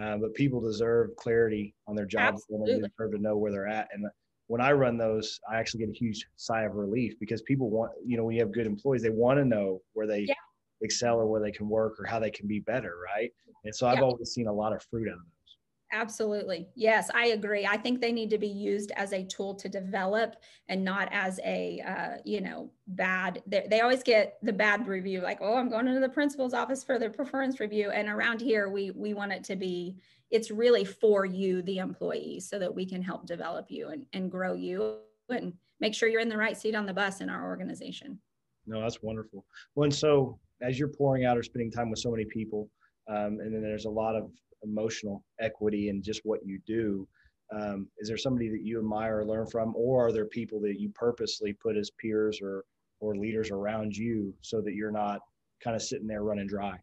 um, 0.00 0.20
but 0.20 0.34
people 0.34 0.60
deserve 0.60 1.14
clarity 1.16 1.74
on 1.86 1.94
their 1.94 2.06
jobs 2.06 2.44
and 2.50 2.66
they 2.66 2.74
deserve 2.74 3.12
to 3.12 3.18
know 3.18 3.36
where 3.36 3.52
they're 3.52 3.68
at. 3.68 3.88
And 3.92 4.06
when 4.48 4.60
I 4.60 4.72
run 4.72 4.98
those, 4.98 5.40
I 5.50 5.56
actually 5.56 5.80
get 5.80 5.90
a 5.90 5.98
huge 5.98 6.26
sigh 6.36 6.62
of 6.62 6.74
relief 6.74 7.14
because 7.20 7.42
people 7.42 7.70
want, 7.70 7.92
you 8.04 8.16
know, 8.16 8.24
when 8.24 8.34
you 8.34 8.42
have 8.42 8.52
good 8.52 8.66
employees, 8.66 9.02
they 9.02 9.10
want 9.10 9.38
to 9.38 9.44
know 9.44 9.80
where 9.92 10.06
they 10.06 10.20
yeah. 10.20 10.34
excel 10.80 11.16
or 11.16 11.26
where 11.26 11.40
they 11.40 11.52
can 11.52 11.68
work 11.68 11.98
or 11.98 12.04
how 12.04 12.18
they 12.18 12.30
can 12.30 12.46
be 12.46 12.60
better, 12.60 12.94
right? 13.04 13.30
And 13.64 13.74
so 13.74 13.86
I've 13.86 13.98
yeah. 13.98 14.04
always 14.04 14.30
seen 14.30 14.48
a 14.48 14.52
lot 14.52 14.74
of 14.74 14.82
fruit 14.90 15.08
out 15.08 15.14
of. 15.14 15.22
Absolutely. 15.92 16.68
Yes, 16.74 17.08
I 17.14 17.26
agree. 17.26 17.66
I 17.66 17.76
think 17.76 18.00
they 18.00 18.10
need 18.10 18.30
to 18.30 18.38
be 18.38 18.48
used 18.48 18.90
as 18.96 19.12
a 19.12 19.24
tool 19.24 19.54
to 19.54 19.68
develop 19.68 20.36
and 20.68 20.84
not 20.84 21.08
as 21.12 21.38
a, 21.44 21.80
uh, 21.86 22.16
you 22.24 22.40
know, 22.40 22.70
bad. 22.88 23.42
They, 23.46 23.66
they 23.70 23.80
always 23.80 24.02
get 24.02 24.38
the 24.42 24.52
bad 24.52 24.88
review, 24.88 25.20
like, 25.20 25.38
oh, 25.40 25.54
I'm 25.54 25.68
going 25.68 25.86
into 25.86 26.00
the 26.00 26.08
principal's 26.08 26.52
office 26.52 26.82
for 26.82 26.98
the 26.98 27.10
performance 27.10 27.60
review. 27.60 27.90
And 27.90 28.08
around 28.08 28.40
here, 28.40 28.68
we 28.68 28.90
we 28.90 29.14
want 29.14 29.32
it 29.32 29.44
to 29.44 29.56
be, 29.56 29.96
it's 30.30 30.50
really 30.50 30.84
for 30.84 31.24
you, 31.24 31.62
the 31.62 31.78
employee, 31.78 32.40
so 32.40 32.58
that 32.58 32.74
we 32.74 32.86
can 32.86 33.02
help 33.02 33.26
develop 33.26 33.66
you 33.68 33.88
and, 33.88 34.04
and 34.12 34.30
grow 34.30 34.54
you 34.54 34.96
and 35.28 35.52
make 35.78 35.94
sure 35.94 36.08
you're 36.08 36.20
in 36.20 36.28
the 36.28 36.36
right 36.36 36.56
seat 36.56 36.74
on 36.74 36.86
the 36.86 36.94
bus 36.94 37.20
in 37.20 37.30
our 37.30 37.44
organization. 37.44 38.18
No, 38.66 38.80
that's 38.80 39.02
wonderful. 39.02 39.44
Well, 39.74 39.84
and 39.84 39.94
so 39.94 40.40
as 40.60 40.78
you're 40.78 40.88
pouring 40.88 41.24
out 41.24 41.38
or 41.38 41.42
spending 41.42 41.70
time 41.70 41.90
with 41.90 42.00
so 42.00 42.10
many 42.10 42.24
people, 42.24 42.68
um, 43.08 43.38
and 43.40 43.54
then 43.54 43.62
there's 43.62 43.84
a 43.84 43.90
lot 43.90 44.16
of 44.16 44.30
emotional 44.64 45.24
equity 45.40 45.88
and 45.88 46.02
just 46.02 46.22
what 46.24 46.40
you 46.44 46.58
do. 46.66 47.06
Um, 47.54 47.88
is 47.98 48.08
there 48.08 48.16
somebody 48.16 48.48
that 48.48 48.62
you 48.62 48.78
admire 48.78 49.20
or 49.20 49.24
learn 49.24 49.46
from, 49.46 49.74
or 49.76 50.06
are 50.06 50.12
there 50.12 50.26
people 50.26 50.60
that 50.60 50.80
you 50.80 50.88
purposely 50.90 51.52
put 51.52 51.76
as 51.76 51.90
peers 51.90 52.40
or 52.42 52.64
or 53.00 53.16
leaders 53.16 53.50
around 53.50 53.94
you 53.94 54.32
so 54.40 54.60
that 54.62 54.74
you're 54.74 54.90
not 54.90 55.20
kind 55.62 55.76
of 55.76 55.82
sitting 55.82 56.06
there 56.06 56.22
running 56.22 56.46
dry? 56.46 56.78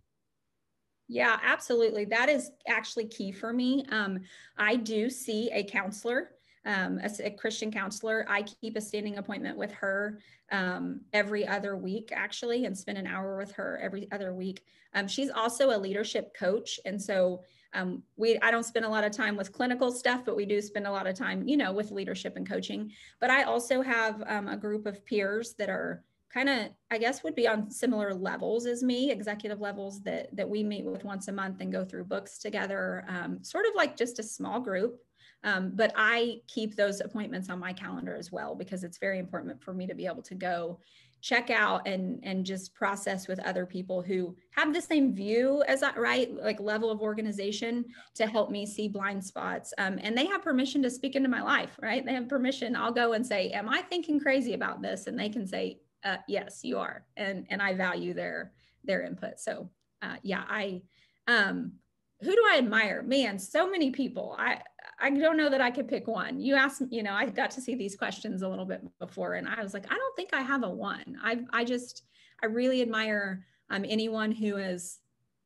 Yeah, 1.08 1.40
absolutely. 1.44 2.06
That 2.06 2.30
is 2.30 2.52
actually 2.68 3.08
key 3.08 3.32
for 3.32 3.52
me. 3.52 3.86
Um, 3.92 4.20
I 4.58 4.78
do 4.78 5.10
see 5.10 5.50
a 5.52 5.64
counselor, 5.64 6.32
um, 6.66 7.00
a, 7.04 7.28
a, 7.28 7.32
Christian 7.32 7.70
counselor. 7.70 8.26
I 8.30 8.44
keep 8.44 8.78
a 8.78 8.82
standing 8.82 9.18
appointment 9.18 9.58
with 9.58 9.74
her 9.74 10.20
um, 10.54 11.02
every 11.12 11.46
other 11.46 11.76
week, 11.76 12.12
actually, 12.14 12.64
and 12.66 12.78
spend 12.78 12.98
an 12.98 13.08
hour 13.08 13.38
with 13.38 13.52
her 13.54 13.78
every 13.84 14.08
other 14.14 14.34
week. 14.34 14.64
Um, 14.94 15.08
she's 15.08 15.30
also 15.30 15.76
a 15.76 15.78
leadership 15.78 16.34
coach. 16.34 16.80
And 16.86 17.02
so 17.02 17.42
um, 17.74 18.04
we 18.18 18.38
i 18.42 18.52
don't 18.52 18.66
spend 18.66 18.86
a 18.86 18.90
lot 18.90 19.04
of 19.04 19.12
time 19.12 19.36
with 19.36 19.52
clinical 19.52 19.92
stuff 19.92 20.24
but 20.26 20.36
we 20.36 20.46
do 20.46 20.62
spend 20.62 20.88
a 20.88 20.92
lot 20.92 21.08
of 21.08 21.16
time 21.16 21.48
you 21.48 21.58
know 21.58 21.72
with 21.72 21.92
leadership 21.92 22.36
and 22.36 22.48
coaching. 22.48 22.92
But 23.20 23.30
i 23.30 23.44
also 23.44 23.82
have 23.82 24.24
um, 24.28 24.48
a 24.48 24.58
group 24.58 24.86
of 24.86 25.06
peers 25.06 25.54
that 25.58 25.70
are 25.70 26.04
kind 26.34 26.50
of 26.50 26.70
i 26.90 26.98
guess 26.98 27.24
would 27.24 27.36
be 27.36 27.48
on 27.48 27.70
similar 27.70 28.14
levels 28.14 28.66
as 28.66 28.84
me 28.84 29.12
executive 29.12 29.60
levels 29.60 30.02
that 30.04 30.36
that 30.36 30.50
we 30.50 30.64
meet 30.64 30.86
with 30.86 31.04
once 31.04 31.28
a 31.28 31.32
month 31.32 31.60
and 31.60 31.72
go 31.72 31.84
through 31.84 32.06
books 32.06 32.38
together 32.38 33.04
um, 33.08 33.44
sort 33.44 33.66
of 33.66 33.74
like 33.76 33.98
just 33.98 34.20
a 34.20 34.24
small 34.24 34.60
group. 34.60 35.00
Um, 35.44 35.72
but 35.74 35.92
i 35.96 36.38
keep 36.48 36.76
those 36.76 37.02
appointments 37.02 37.50
on 37.50 37.60
my 37.60 37.74
calendar 37.74 38.16
as 38.16 38.32
well 38.32 38.54
because 38.54 38.84
it's 38.84 39.00
very 39.00 39.18
important 39.18 39.62
for 39.64 39.74
me 39.74 39.88
to 39.88 39.96
be 39.96 40.06
able 40.06 40.22
to 40.24 40.36
go 40.36 40.80
check 41.22 41.50
out 41.50 41.88
and 41.88 42.20
and 42.24 42.46
just 42.46 42.74
process 42.74 43.28
with 43.28 43.40
other 43.40 43.66
people 43.66 44.02
who 44.02 44.36
have 44.52 44.74
the 44.74 44.82
same 44.82 45.14
view 45.14 45.64
as 45.68 45.82
that 45.82 45.98
right? 45.98 46.34
Like 46.36 46.60
level 46.60 46.90
of 46.90 47.02
organization 47.02 47.86
to 48.16 48.28
help 48.28 48.50
me 48.50 48.66
see 48.66 48.88
blind 48.88 49.24
spots. 49.24 49.74
Um, 49.78 50.00
and 50.02 50.18
they 50.18 50.26
have 50.26 50.42
permission 50.42 50.82
to 50.84 50.90
speak 50.90 51.16
into 51.16 51.30
my 51.30 51.42
life 51.42 51.80
right? 51.82 52.06
They 52.06 52.14
have 52.14 52.28
permission. 52.28 52.76
I'll 52.76 52.92
go 52.92 53.14
and 53.14 53.26
say 53.26 53.50
am 53.52 53.70
i 53.70 53.82
thinking 53.82 54.20
crazy 54.20 54.54
about 54.54 54.82
this? 54.82 55.08
And 55.08 55.18
they 55.18 55.30
can 55.30 55.46
say 55.48 55.80
uh, 56.04 56.18
yes 56.28 56.62
you 56.64 56.80
are. 56.80 57.06
And 57.18 57.46
and 57.50 57.62
i 57.62 57.74
value 57.74 58.14
their 58.14 58.52
their 58.84 59.04
input. 59.04 59.40
So 59.40 59.70
uh, 60.02 60.16
yeah 60.24 60.44
i 60.50 60.82
um 61.28 61.74
who 62.22 62.36
do 62.36 62.44
I 62.52 62.58
admire? 62.60 63.02
Man, 63.02 63.40
so 63.40 63.70
many 63.70 63.90
people. 63.90 64.36
I 64.38 64.62
I 65.02 65.10
don't 65.10 65.38
know 65.38 65.50
that 65.50 65.62
I 65.62 65.72
could 65.72 65.88
pick 65.88 66.08
one. 66.08 66.40
You 66.40 66.56
asked, 66.56 66.84
you 66.90 67.04
know, 67.04 67.14
I 67.14 67.26
got 67.26 67.52
to 67.52 67.62
see 67.62 67.76
these 67.76 67.96
questions 67.96 68.42
a 68.42 68.48
little 68.48 68.66
bit 68.66 68.82
before, 69.00 69.34
and 69.34 69.48
I 69.48 69.62
was 69.62 69.74
like, 69.74 69.92
I 69.92 69.96
don't 69.96 70.16
think 70.16 70.30
I 70.34 70.42
have 70.42 70.64
a 70.64 70.70
one. 70.70 71.18
I 71.24 71.40
I 71.52 71.64
just 71.64 72.04
I 72.44 72.48
really 72.48 72.82
admire 72.82 73.46
um, 73.70 73.86
anyone 73.88 74.32
who 74.32 74.58
is 74.58 75.00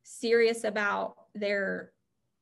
serious 0.03 0.63
about 0.63 1.15
their 1.33 1.91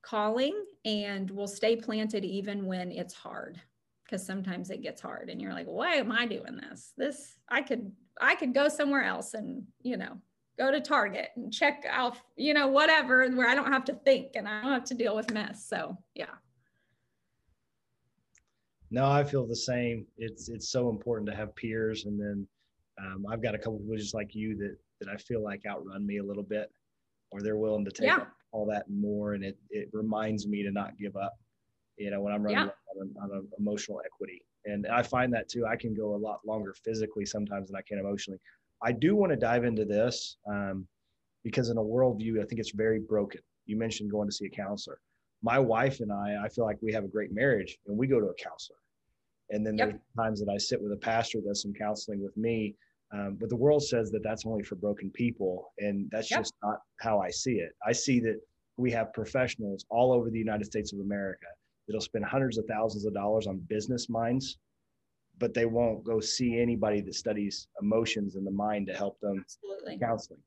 calling 0.01 0.65
and 0.85 1.31
will 1.31 1.47
stay 1.47 1.75
planted 1.75 2.25
even 2.25 2.65
when 2.65 2.91
it's 2.91 3.13
hard 3.13 3.59
because 4.03 4.25
sometimes 4.25 4.69
it 4.69 4.81
gets 4.81 4.99
hard 4.99 5.29
and 5.29 5.41
you're 5.41 5.53
like 5.53 5.65
why 5.65 5.95
am 5.95 6.11
i 6.11 6.25
doing 6.25 6.57
this 6.57 6.91
this 6.97 7.35
i 7.47 7.61
could 7.61 7.89
i 8.19 8.35
could 8.35 8.53
go 8.53 8.67
somewhere 8.67 9.05
else 9.05 9.33
and 9.33 9.63
you 9.81 9.95
know 9.95 10.17
go 10.57 10.71
to 10.71 10.79
Target 10.79 11.29
and 11.35 11.51
check 11.51 11.83
out, 11.89 12.17
you 12.35 12.53
know, 12.53 12.67
whatever, 12.67 13.27
where 13.29 13.49
I 13.49 13.55
don't 13.55 13.71
have 13.71 13.85
to 13.85 13.93
think 13.93 14.35
and 14.35 14.47
I 14.47 14.61
don't 14.61 14.71
have 14.71 14.83
to 14.85 14.93
deal 14.93 15.15
with 15.15 15.33
mess. 15.33 15.67
So 15.67 15.97
yeah. 16.15 16.25
No, 18.93 19.09
I 19.09 19.23
feel 19.23 19.47
the 19.47 19.55
same. 19.55 20.05
It's 20.17 20.49
it's 20.49 20.69
so 20.69 20.87
important 20.89 21.27
to 21.31 21.35
have 21.35 21.55
peers, 21.55 22.05
and 22.05 22.19
then 22.19 22.47
um, 23.01 23.25
I've 23.27 23.41
got 23.41 23.55
a 23.55 23.57
couple 23.57 23.77
of 23.77 23.97
just 23.97 24.13
like 24.13 24.35
you 24.35 24.55
that 24.57 24.77
that 25.01 25.09
I 25.11 25.17
feel 25.17 25.43
like 25.43 25.63
outrun 25.67 26.05
me 26.05 26.19
a 26.19 26.23
little 26.23 26.43
bit, 26.43 26.71
or 27.31 27.41
they're 27.41 27.57
willing 27.57 27.85
to 27.85 27.91
take 27.91 28.05
yeah. 28.05 28.25
all 28.51 28.67
that 28.67 28.85
and 28.87 29.01
more, 29.01 29.33
and 29.33 29.43
it 29.43 29.57
it 29.71 29.89
reminds 29.93 30.45
me 30.45 30.61
to 30.61 30.69
not 30.69 30.95
give 30.99 31.15
up. 31.15 31.33
You 31.97 32.11
know, 32.11 32.21
when 32.21 32.33
I'm 32.35 32.43
running 32.43 32.69
yeah. 32.69 33.01
on, 33.01 33.31
on 33.31 33.47
emotional 33.57 33.99
equity, 34.05 34.43
and 34.65 34.85
I 34.85 35.01
find 35.01 35.33
that 35.33 35.49
too. 35.49 35.65
I 35.65 35.75
can 35.75 35.95
go 35.95 36.13
a 36.13 36.21
lot 36.29 36.41
longer 36.45 36.75
physically 36.85 37.25
sometimes 37.25 37.69
than 37.69 37.75
I 37.75 37.81
can 37.81 37.97
emotionally. 37.97 38.39
I 38.83 38.91
do 38.91 39.15
want 39.15 39.31
to 39.31 39.37
dive 39.37 39.63
into 39.63 39.85
this 39.85 40.37
um, 40.47 40.85
because 41.43 41.69
in 41.69 41.79
a 41.79 41.83
worldview, 41.83 42.43
I 42.43 42.45
think 42.45 42.59
it's 42.59 42.75
very 42.75 42.99
broken. 42.99 43.41
You 43.65 43.75
mentioned 43.75 44.11
going 44.11 44.29
to 44.29 44.35
see 44.35 44.45
a 44.45 44.49
counselor. 44.49 44.99
My 45.43 45.59
wife 45.59 45.99
and 45.99 46.11
I, 46.11 46.37
I 46.43 46.49
feel 46.49 46.65
like 46.65 46.77
we 46.81 46.93
have 46.93 47.03
a 47.03 47.07
great 47.07 47.33
marriage 47.33 47.77
and 47.85 47.97
we 47.97 48.07
go 48.07 48.19
to 48.19 48.27
a 48.27 48.33
counselor. 48.35 48.77
And 49.49 49.65
then 49.65 49.77
yep. 49.77 49.89
there's 49.89 50.01
times 50.17 50.39
that 50.39 50.51
I 50.51 50.57
sit 50.57 50.81
with 50.81 50.93
a 50.93 50.97
pastor 50.97 51.39
that 51.39 51.47
does 51.47 51.61
some 51.61 51.73
counseling 51.73 52.23
with 52.23 52.35
me. 52.37 52.75
Um, 53.13 53.37
but 53.39 53.49
the 53.49 53.55
world 53.55 53.83
says 53.83 54.09
that 54.11 54.23
that's 54.23 54.45
only 54.45 54.63
for 54.63 54.75
broken 54.75 55.11
people, 55.11 55.71
and 55.77 56.09
that's 56.11 56.31
yep. 56.31 56.39
just 56.39 56.53
not 56.63 56.79
how 56.99 57.19
I 57.19 57.29
see 57.29 57.55
it. 57.55 57.73
I 57.85 57.91
see 57.91 58.19
that 58.21 58.39
we 58.77 58.89
have 58.91 59.13
professionals 59.13 59.85
all 59.91 60.11
over 60.11 60.31
the 60.31 60.39
United 60.39 60.65
States 60.65 60.93
of 60.93 60.99
America 60.99 61.45
that'll 61.87 62.01
spend 62.01 62.25
hundreds 62.25 62.57
of 62.57 62.65
thousands 62.65 63.05
of 63.05 63.13
dollars 63.13 63.45
on 63.45 63.57
business 63.69 64.09
minds, 64.09 64.57
but 65.37 65.53
they 65.53 65.65
won't 65.65 66.03
go 66.03 66.19
see 66.19 66.59
anybody 66.59 67.01
that 67.01 67.13
studies 67.13 67.67
emotions 67.81 68.35
in 68.35 68.43
the 68.43 68.51
mind 68.51 68.87
to 68.87 68.93
help 68.93 69.19
them 69.19 69.43
Absolutely. 69.45 69.99
counseling. 69.99 70.39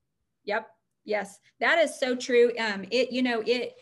Yep. 0.45 0.67
Yes, 1.05 1.39
that 1.61 1.79
is 1.79 1.97
so 2.01 2.17
true. 2.17 2.51
Um, 2.59 2.85
it 2.91 3.13
you 3.13 3.23
know 3.23 3.41
it 3.47 3.77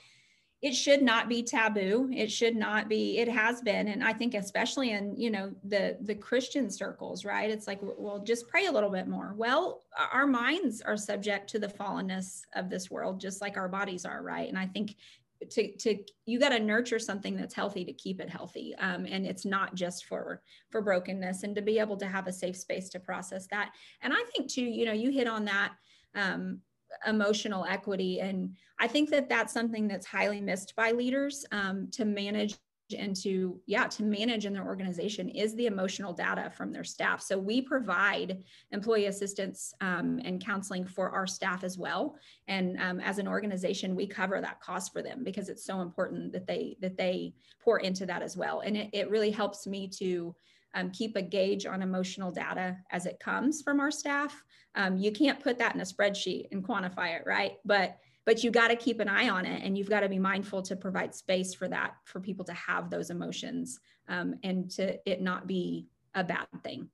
it 0.64 0.74
should 0.74 1.02
not 1.02 1.28
be 1.28 1.42
taboo. 1.42 2.08
It 2.10 2.32
should 2.32 2.56
not 2.56 2.88
be 2.88 3.18
it 3.18 3.28
has 3.28 3.60
been 3.60 3.88
and 3.88 4.02
i 4.02 4.14
think 4.14 4.32
especially 4.32 4.92
in 4.92 5.14
you 5.14 5.30
know 5.30 5.52
the 5.64 5.98
the 6.00 6.14
christian 6.14 6.70
circles 6.70 7.22
right? 7.22 7.50
It's 7.50 7.66
like 7.66 7.80
well 7.82 8.20
just 8.20 8.48
pray 8.48 8.64
a 8.64 8.72
little 8.72 8.88
bit 8.88 9.06
more. 9.06 9.34
Well 9.36 9.82
our 10.10 10.26
minds 10.26 10.80
are 10.80 10.96
subject 10.96 11.50
to 11.50 11.58
the 11.58 11.68
fallenness 11.68 12.44
of 12.54 12.70
this 12.70 12.90
world 12.90 13.20
just 13.20 13.42
like 13.42 13.58
our 13.58 13.68
bodies 13.68 14.06
are 14.06 14.22
right? 14.22 14.48
And 14.48 14.58
i 14.58 14.64
think 14.66 14.96
to 15.50 15.76
to 15.76 15.98
you 16.24 16.40
got 16.40 16.48
to 16.48 16.60
nurture 16.60 16.98
something 16.98 17.36
that's 17.36 17.54
healthy 17.54 17.84
to 17.84 17.92
keep 17.92 18.18
it 18.18 18.30
healthy 18.30 18.74
um, 18.76 19.04
and 19.04 19.26
it's 19.26 19.44
not 19.44 19.74
just 19.74 20.06
for 20.06 20.40
for 20.70 20.80
brokenness 20.80 21.42
and 21.42 21.54
to 21.54 21.60
be 21.60 21.78
able 21.78 21.98
to 21.98 22.06
have 22.06 22.26
a 22.26 22.32
safe 22.32 22.56
space 22.56 22.88
to 22.88 22.98
process 22.98 23.46
that. 23.48 23.72
And 24.00 24.14
i 24.14 24.22
think 24.32 24.50
too 24.50 24.64
you 24.64 24.86
know 24.86 24.92
you 24.92 25.10
hit 25.10 25.26
on 25.26 25.44
that 25.44 25.72
um, 26.14 26.60
emotional 27.06 27.64
equity. 27.68 28.20
And 28.20 28.54
I 28.78 28.86
think 28.86 29.10
that 29.10 29.28
that's 29.28 29.52
something 29.52 29.88
that's 29.88 30.06
highly 30.06 30.40
missed 30.40 30.74
by 30.76 30.92
leaders 30.92 31.44
um, 31.52 31.88
to 31.92 32.04
manage 32.04 32.56
and 32.96 33.16
to 33.16 33.58
yeah 33.66 33.86
to 33.86 34.02
manage 34.02 34.44
in 34.44 34.52
their 34.52 34.66
organization 34.66 35.28
is 35.30 35.54
the 35.54 35.66
emotional 35.66 36.12
data 36.12 36.52
from 36.54 36.70
their 36.70 36.84
staff. 36.84 37.22
So 37.22 37.38
we 37.38 37.62
provide 37.62 38.44
employee 38.72 39.06
assistance 39.06 39.72
um, 39.80 40.20
and 40.24 40.44
counseling 40.44 40.84
for 40.84 41.10
our 41.10 41.26
staff 41.26 41.64
as 41.64 41.78
well. 41.78 42.16
And 42.46 42.78
um, 42.80 43.00
as 43.00 43.18
an 43.18 43.26
organization 43.26 43.94
we 43.94 44.06
cover 44.06 44.40
that 44.40 44.60
cost 44.60 44.92
for 44.92 45.02
them 45.02 45.24
because 45.24 45.48
it's 45.48 45.64
so 45.64 45.80
important 45.80 46.32
that 46.32 46.46
they 46.46 46.76
that 46.80 46.98
they 46.98 47.32
pour 47.62 47.78
into 47.78 48.04
that 48.06 48.22
as 48.22 48.36
well. 48.36 48.60
And 48.60 48.76
it, 48.76 48.90
it 48.92 49.10
really 49.10 49.30
helps 49.30 49.66
me 49.66 49.88
to 49.98 50.34
um, 50.74 50.90
keep 50.90 51.16
a 51.16 51.22
gauge 51.22 51.66
on 51.66 51.82
emotional 51.82 52.30
data 52.30 52.76
as 52.90 53.06
it 53.06 53.20
comes 53.20 53.62
from 53.62 53.80
our 53.80 53.90
staff. 53.90 54.42
Um, 54.74 54.96
you 54.96 55.12
can't 55.12 55.40
put 55.40 55.58
that 55.58 55.74
in 55.74 55.80
a 55.80 55.84
spreadsheet 55.84 56.46
and 56.52 56.66
quantify 56.66 57.16
it, 57.16 57.22
right? 57.26 57.52
But 57.64 57.98
but 58.26 58.42
you 58.42 58.50
got 58.50 58.68
to 58.68 58.76
keep 58.76 59.00
an 59.00 59.08
eye 59.08 59.28
on 59.28 59.44
it, 59.44 59.62
and 59.62 59.76
you've 59.76 59.90
got 59.90 60.00
to 60.00 60.08
be 60.08 60.18
mindful 60.18 60.62
to 60.62 60.76
provide 60.76 61.14
space 61.14 61.52
for 61.52 61.68
that 61.68 61.96
for 62.04 62.20
people 62.20 62.44
to 62.46 62.54
have 62.54 62.88
those 62.88 63.10
emotions 63.10 63.78
um, 64.08 64.34
and 64.42 64.70
to 64.72 64.98
it 65.08 65.20
not 65.20 65.46
be 65.46 65.86
a 66.14 66.24
bad 66.24 66.46
thing. 66.62 66.88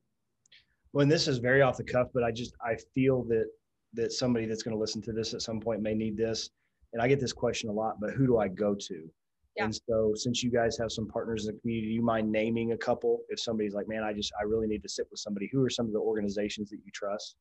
Well, 0.93 1.03
and 1.03 1.11
this 1.11 1.29
is 1.29 1.39
very 1.39 1.63
off 1.63 1.77
the 1.77 1.85
cuff, 1.85 2.09
but 2.13 2.25
I 2.25 2.33
just 2.33 2.55
I 2.65 2.77
feel 2.95 3.23
that 3.25 3.47
that 3.95 4.13
somebody 4.13 4.47
that's 4.47 4.63
going 4.63 4.75
to 4.75 4.81
listen 4.81 5.03
to 5.03 5.13
this 5.13 5.35
at 5.35 5.43
some 5.43 5.61
point 5.61 5.83
may 5.83 5.95
need 5.95 6.17
this, 6.17 6.51
and 6.93 7.01
I 7.01 7.09
get 7.09 7.21
this 7.21 7.33
question 7.33 7.71
a 7.71 7.73
lot. 7.73 8.01
But 8.01 8.11
who 8.11 8.27
do 8.27 8.39
I 8.39 8.49
go 8.49 8.75
to? 8.75 9.11
Yeah. 9.57 9.65
And 9.65 9.75
so, 9.75 10.13
since 10.15 10.43
you 10.43 10.51
guys 10.51 10.79
have 10.79 10.93
some 10.93 11.09
partners 11.09 11.47
in 11.47 11.55
the 11.55 11.61
community, 11.61 11.89
do 11.89 11.95
you 11.95 12.03
mind 12.03 12.31
naming 12.31 12.73
a 12.73 12.77
couple? 12.77 13.23
If 13.29 13.41
somebody's 13.41 13.75
like, 13.75 13.89
man, 13.89 14.03
I 14.05 14.13
just, 14.13 14.33
I 14.41 14.45
really 14.45 14.67
need 14.67 14.83
to 14.83 14.89
sit 14.89 15.07
with 15.11 15.21
somebody, 15.21 15.49
who 15.53 15.65
are 15.65 15.71
some 15.71 15.87
of 15.87 15.93
the 15.93 15.99
organizations 15.99 16.71
that 16.71 16.79
you 16.85 16.93
trust? 16.95 17.37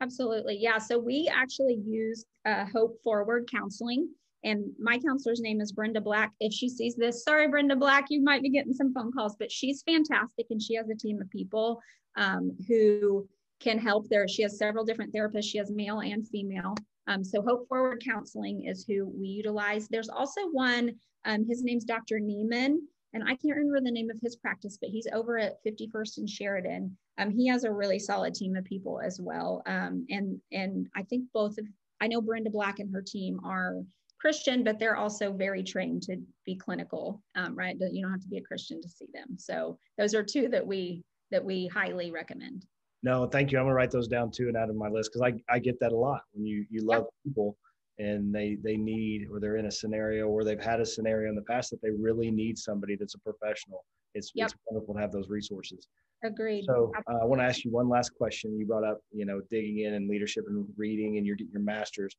Absolutely. 0.00 0.56
Yeah. 0.58 0.78
So, 0.78 0.98
we 0.98 1.30
actually 1.32 1.78
use 1.86 2.24
uh, 2.46 2.64
Hope 2.72 2.96
Forward 3.04 3.48
Counseling. 3.50 4.08
And 4.44 4.64
my 4.78 4.98
counselor's 4.98 5.40
name 5.40 5.60
is 5.60 5.70
Brenda 5.70 6.00
Black. 6.00 6.32
If 6.40 6.52
she 6.52 6.68
sees 6.68 6.96
this, 6.96 7.22
sorry, 7.22 7.46
Brenda 7.46 7.76
Black, 7.76 8.06
you 8.10 8.22
might 8.24 8.42
be 8.42 8.50
getting 8.50 8.72
some 8.72 8.92
phone 8.92 9.12
calls, 9.12 9.36
but 9.38 9.52
she's 9.52 9.82
fantastic. 9.82 10.46
And 10.50 10.60
she 10.60 10.74
has 10.74 10.88
a 10.88 10.96
team 10.96 11.20
of 11.20 11.30
people 11.30 11.80
um, 12.16 12.50
who 12.66 13.28
can 13.62 13.78
help 13.78 14.08
there. 14.08 14.26
She 14.28 14.42
has 14.42 14.58
several 14.58 14.84
different 14.84 15.14
therapists. 15.14 15.44
She 15.44 15.58
has 15.58 15.70
male 15.70 16.00
and 16.00 16.26
female. 16.28 16.74
Um, 17.06 17.24
so 17.24 17.42
Hope 17.42 17.68
Forward 17.68 18.02
Counseling 18.04 18.64
is 18.66 18.84
who 18.86 19.08
we 19.08 19.28
utilize. 19.28 19.88
There's 19.88 20.08
also 20.08 20.40
one 20.50 20.92
um, 21.24 21.46
his 21.48 21.62
name's 21.62 21.84
Dr. 21.84 22.18
Neiman, 22.18 22.78
and 23.14 23.22
I 23.22 23.36
can't 23.36 23.56
remember 23.56 23.80
the 23.80 23.92
name 23.92 24.10
of 24.10 24.18
his 24.22 24.36
practice, 24.36 24.78
but 24.80 24.90
he's 24.90 25.06
over 25.12 25.38
at 25.38 25.64
51st 25.64 26.18
and 26.18 26.30
Sheridan. 26.30 26.96
Um, 27.18 27.30
he 27.30 27.46
has 27.48 27.64
a 27.64 27.72
really 27.72 27.98
solid 27.98 28.34
team 28.34 28.56
of 28.56 28.64
people 28.64 29.00
as 29.00 29.20
well. 29.20 29.62
Um, 29.66 30.06
and 30.10 30.40
and 30.50 30.88
I 30.96 31.02
think 31.02 31.26
both 31.32 31.58
of 31.58 31.66
I 32.00 32.08
know 32.08 32.20
Brenda 32.20 32.50
Black 32.50 32.80
and 32.80 32.92
her 32.92 33.02
team 33.02 33.40
are 33.44 33.82
Christian, 34.20 34.64
but 34.64 34.78
they're 34.78 34.96
also 34.96 35.32
very 35.32 35.62
trained 35.62 36.02
to 36.02 36.16
be 36.46 36.56
clinical, 36.56 37.22
um, 37.34 37.54
right? 37.56 37.76
You 37.78 38.02
don't 38.02 38.12
have 38.12 38.22
to 38.22 38.28
be 38.28 38.38
a 38.38 38.42
Christian 38.42 38.80
to 38.80 38.88
see 38.88 39.08
them. 39.12 39.36
So 39.36 39.78
those 39.98 40.14
are 40.14 40.22
two 40.22 40.48
that 40.48 40.66
we 40.66 41.02
that 41.30 41.44
we 41.44 41.66
highly 41.66 42.10
recommend. 42.10 42.66
No, 43.02 43.26
thank 43.26 43.50
you. 43.50 43.58
I'm 43.58 43.64
gonna 43.64 43.74
write 43.74 43.90
those 43.90 44.08
down 44.08 44.30
too 44.30 44.48
and 44.48 44.56
add 44.56 44.66
to 44.66 44.72
my 44.72 44.88
list 44.88 45.10
because 45.12 45.32
I, 45.32 45.52
I 45.52 45.58
get 45.58 45.78
that 45.80 45.92
a 45.92 45.96
lot 45.96 46.22
when 46.32 46.46
you 46.46 46.64
you 46.70 46.84
love 46.84 47.02
yep. 47.02 47.10
people 47.24 47.56
and 47.98 48.34
they 48.34 48.56
they 48.62 48.76
need 48.76 49.28
or 49.30 49.40
they're 49.40 49.56
in 49.56 49.66
a 49.66 49.70
scenario 49.70 50.26
or 50.26 50.44
they've 50.44 50.62
had 50.62 50.80
a 50.80 50.86
scenario 50.86 51.28
in 51.28 51.34
the 51.34 51.42
past 51.42 51.70
that 51.70 51.80
they 51.82 51.90
really 51.90 52.30
need 52.30 52.58
somebody 52.58 52.96
that's 52.96 53.14
a 53.14 53.18
professional 53.18 53.84
it's, 54.14 54.32
yep. 54.34 54.46
it's 54.46 54.54
wonderful 54.66 54.94
to 54.94 55.00
have 55.00 55.12
those 55.12 55.28
resources 55.28 55.88
agreed 56.24 56.64
so 56.66 56.92
uh, 57.10 57.18
i 57.20 57.24
want 57.24 57.40
to 57.40 57.44
ask 57.44 57.64
you 57.64 57.70
one 57.70 57.88
last 57.88 58.14
question 58.14 58.56
you 58.56 58.66
brought 58.66 58.84
up 58.84 58.98
you 59.12 59.26
know 59.26 59.40
digging 59.50 59.80
in 59.80 59.94
and 59.94 60.08
leadership 60.08 60.44
and 60.48 60.66
reading 60.76 61.18
and 61.18 61.26
your 61.26 61.36
your 61.52 61.62
masters 61.62 62.14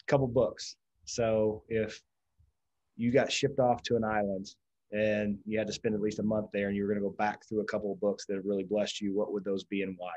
a 0.00 0.04
couple 0.10 0.26
books 0.26 0.76
so 1.04 1.62
if 1.68 2.02
you 2.96 3.12
got 3.12 3.30
shipped 3.30 3.60
off 3.60 3.82
to 3.82 3.96
an 3.96 4.04
island 4.04 4.48
and 4.92 5.38
you 5.44 5.58
had 5.58 5.66
to 5.66 5.72
spend 5.72 5.94
at 5.94 6.00
least 6.00 6.18
a 6.18 6.22
month 6.22 6.46
there 6.52 6.68
and 6.68 6.76
you 6.76 6.82
were 6.82 6.88
going 6.88 7.00
to 7.00 7.08
go 7.08 7.14
back 7.16 7.40
through 7.48 7.60
a 7.60 7.64
couple 7.64 7.92
of 7.92 8.00
books 8.00 8.26
that 8.26 8.34
have 8.34 8.44
really 8.44 8.64
blessed 8.64 9.00
you 9.00 9.14
what 9.14 9.32
would 9.32 9.44
those 9.44 9.64
be 9.64 9.82
and 9.82 9.94
why 9.98 10.12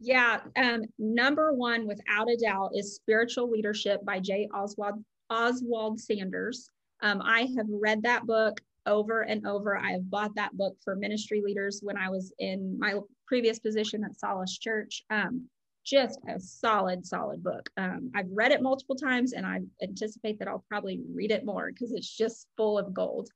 yeah. 0.00 0.40
Um, 0.56 0.82
number 0.98 1.52
one, 1.52 1.86
without 1.86 2.30
a 2.30 2.36
doubt, 2.36 2.70
is 2.74 2.94
Spiritual 2.94 3.50
Leadership 3.50 4.04
by 4.04 4.20
J. 4.20 4.48
Oswald, 4.54 5.02
Oswald 5.28 6.00
Sanders. 6.00 6.70
Um, 7.02 7.20
I 7.22 7.48
have 7.56 7.66
read 7.68 8.02
that 8.04 8.26
book 8.26 8.60
over 8.86 9.22
and 9.22 9.46
over. 9.46 9.76
I 9.76 9.92
have 9.92 10.08
bought 10.08 10.34
that 10.36 10.56
book 10.56 10.76
for 10.82 10.94
ministry 10.94 11.42
leaders 11.44 11.80
when 11.82 11.96
I 11.96 12.10
was 12.10 12.32
in 12.38 12.78
my 12.78 12.94
previous 13.26 13.58
position 13.58 14.04
at 14.04 14.18
Solace 14.18 14.58
Church. 14.58 15.02
Um, 15.10 15.48
just 15.84 16.18
a 16.28 16.38
solid, 16.38 17.04
solid 17.04 17.42
book. 17.42 17.68
Um, 17.76 18.10
I've 18.14 18.28
read 18.30 18.52
it 18.52 18.62
multiple 18.62 18.96
times 18.96 19.32
and 19.32 19.46
I 19.46 19.60
anticipate 19.82 20.38
that 20.38 20.48
I'll 20.48 20.64
probably 20.68 21.00
read 21.14 21.30
it 21.30 21.46
more 21.46 21.70
because 21.72 21.92
it's 21.92 22.14
just 22.14 22.46
full 22.56 22.78
of 22.78 22.92
gold. 22.92 23.28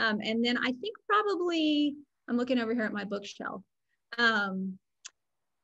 Um, 0.00 0.20
and 0.22 0.42
then 0.42 0.56
I 0.56 0.72
think 0.72 0.96
probably, 1.06 1.94
I'm 2.26 2.38
looking 2.38 2.58
over 2.58 2.74
here 2.74 2.84
at 2.84 2.92
my 2.92 3.04
bookshelf. 3.04 3.62
Um, 4.16 4.78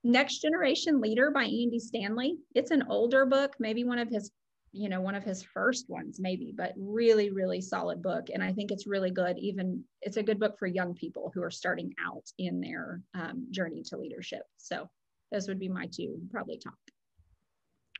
Next 0.04 0.40
Generation 0.40 1.00
Leader 1.00 1.30
by 1.30 1.44
Andy 1.44 1.78
Stanley. 1.78 2.36
It's 2.54 2.70
an 2.70 2.84
older 2.90 3.24
book, 3.24 3.54
maybe 3.58 3.82
one 3.82 3.98
of 3.98 4.08
his, 4.08 4.30
you 4.72 4.90
know, 4.90 5.00
one 5.00 5.14
of 5.14 5.24
his 5.24 5.42
first 5.42 5.88
ones, 5.88 6.20
maybe, 6.20 6.52
but 6.54 6.74
really, 6.76 7.30
really 7.30 7.62
solid 7.62 8.02
book. 8.02 8.26
And 8.32 8.44
I 8.44 8.52
think 8.52 8.70
it's 8.70 8.86
really 8.86 9.10
good. 9.10 9.38
Even 9.38 9.82
it's 10.02 10.18
a 10.18 10.22
good 10.22 10.38
book 10.38 10.58
for 10.58 10.66
young 10.66 10.94
people 10.94 11.32
who 11.34 11.42
are 11.42 11.50
starting 11.50 11.92
out 12.06 12.24
in 12.38 12.60
their 12.60 13.00
um, 13.14 13.46
journey 13.50 13.82
to 13.84 13.96
leadership. 13.96 14.42
So 14.58 14.86
those 15.32 15.48
would 15.48 15.58
be 15.58 15.68
my 15.68 15.88
two, 15.90 16.20
probably 16.30 16.58
top. 16.58 16.74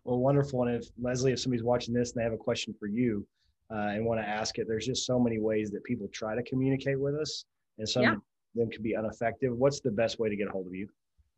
Well, 0.04 0.18
wonderful. 0.18 0.64
And 0.64 0.76
if 0.76 0.88
Leslie, 1.00 1.32
if 1.32 1.40
somebody's 1.40 1.64
watching 1.64 1.94
this 1.94 2.12
and 2.12 2.20
they 2.20 2.24
have 2.24 2.34
a 2.34 2.36
question 2.36 2.74
for 2.78 2.86
you 2.86 3.26
uh, 3.72 3.92
and 3.94 4.04
want 4.04 4.20
to 4.20 4.28
ask 4.28 4.58
it, 4.58 4.66
there's 4.68 4.86
just 4.86 5.06
so 5.06 5.18
many 5.18 5.38
ways 5.38 5.70
that 5.70 5.82
people 5.84 6.08
try 6.12 6.34
to 6.34 6.42
communicate 6.42 6.98
with 7.00 7.14
us, 7.14 7.44
and 7.78 7.88
some 7.88 8.02
yeah. 8.02 8.12
of 8.12 8.20
them 8.54 8.70
can 8.70 8.82
be 8.82 8.94
ineffective. 8.94 9.56
What's 9.56 9.80
the 9.80 9.90
best 9.90 10.18
way 10.18 10.28
to 10.28 10.36
get 10.36 10.48
a 10.48 10.50
hold 10.50 10.66
of 10.66 10.74
you? 10.74 10.88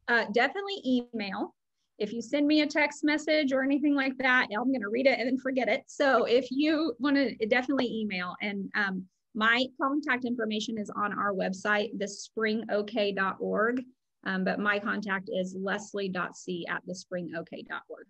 uh, 0.09 0.25
definitely 0.33 0.83
email. 0.85 1.55
If 1.99 2.13
you 2.13 2.23
send 2.23 2.47
me 2.47 2.63
a 2.63 2.67
text 2.67 3.05
message 3.05 3.53
or 3.53 3.63
anything 3.63 3.95
like 3.95 4.17
that, 4.19 4.49
I'm 4.53 4.69
going 4.69 4.81
to 4.81 4.89
read 4.89 5.07
it 5.07 5.19
and 5.19 5.29
then 5.29 5.39
forget 5.39 5.69
it. 5.69 5.83
So 5.87 6.25
if 6.25 6.47
you 6.51 6.95
want 6.99 7.17
to 7.17 7.35
definitely 7.47 7.93
email 7.93 8.35
and 8.41 8.71
um, 8.75 9.05
my 9.35 9.67
contact 9.81 10.25
information 10.25 10.79
is 10.79 10.91
on 10.91 11.13
our 11.13 11.33
website, 11.33 11.91
thespringok.org. 11.99 13.83
Um, 14.27 14.45
but 14.45 14.59
my 14.59 14.79
contact 14.79 15.31
is 15.33 15.57
leslie.c 15.61 16.67
at 16.69 16.83
thespringok.org. 16.87 18.07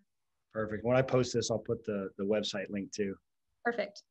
Perfect. 0.52 0.84
When 0.84 0.96
I 0.96 1.02
post 1.02 1.34
this, 1.34 1.50
I'll 1.50 1.58
put 1.58 1.84
the, 1.84 2.08
the 2.18 2.24
website 2.24 2.70
link 2.70 2.92
too. 2.92 3.14
Perfect. 3.70 4.02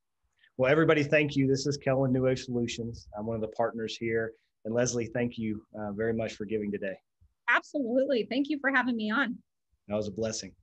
Well, 0.57 0.71
everybody, 0.71 1.01
thank 1.01 1.35
you. 1.35 1.47
This 1.47 1.65
is 1.65 1.77
Kellen 1.77 2.13
New 2.13 2.27
Age 2.27 2.45
Solutions. 2.45 3.07
I'm 3.17 3.25
one 3.25 3.33
of 3.33 3.41
the 3.41 3.47
partners 3.47 3.97
here. 3.99 4.33
And 4.65 4.75
Leslie, 4.75 5.09
thank 5.15 5.39
you 5.39 5.63
uh, 5.79 5.93
very 5.93 6.13
much 6.13 6.33
for 6.33 6.45
giving 6.45 6.71
today. 6.71 6.93
Absolutely. 7.49 8.27
Thank 8.29 8.49
you 8.49 8.59
for 8.59 8.69
having 8.69 8.95
me 8.95 9.09
on. 9.09 9.35
That 9.87 9.95
was 9.95 10.09
a 10.09 10.11
blessing. 10.11 10.53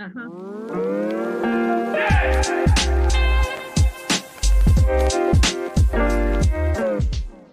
Uh 0.00 0.08
huh. 0.16 2.96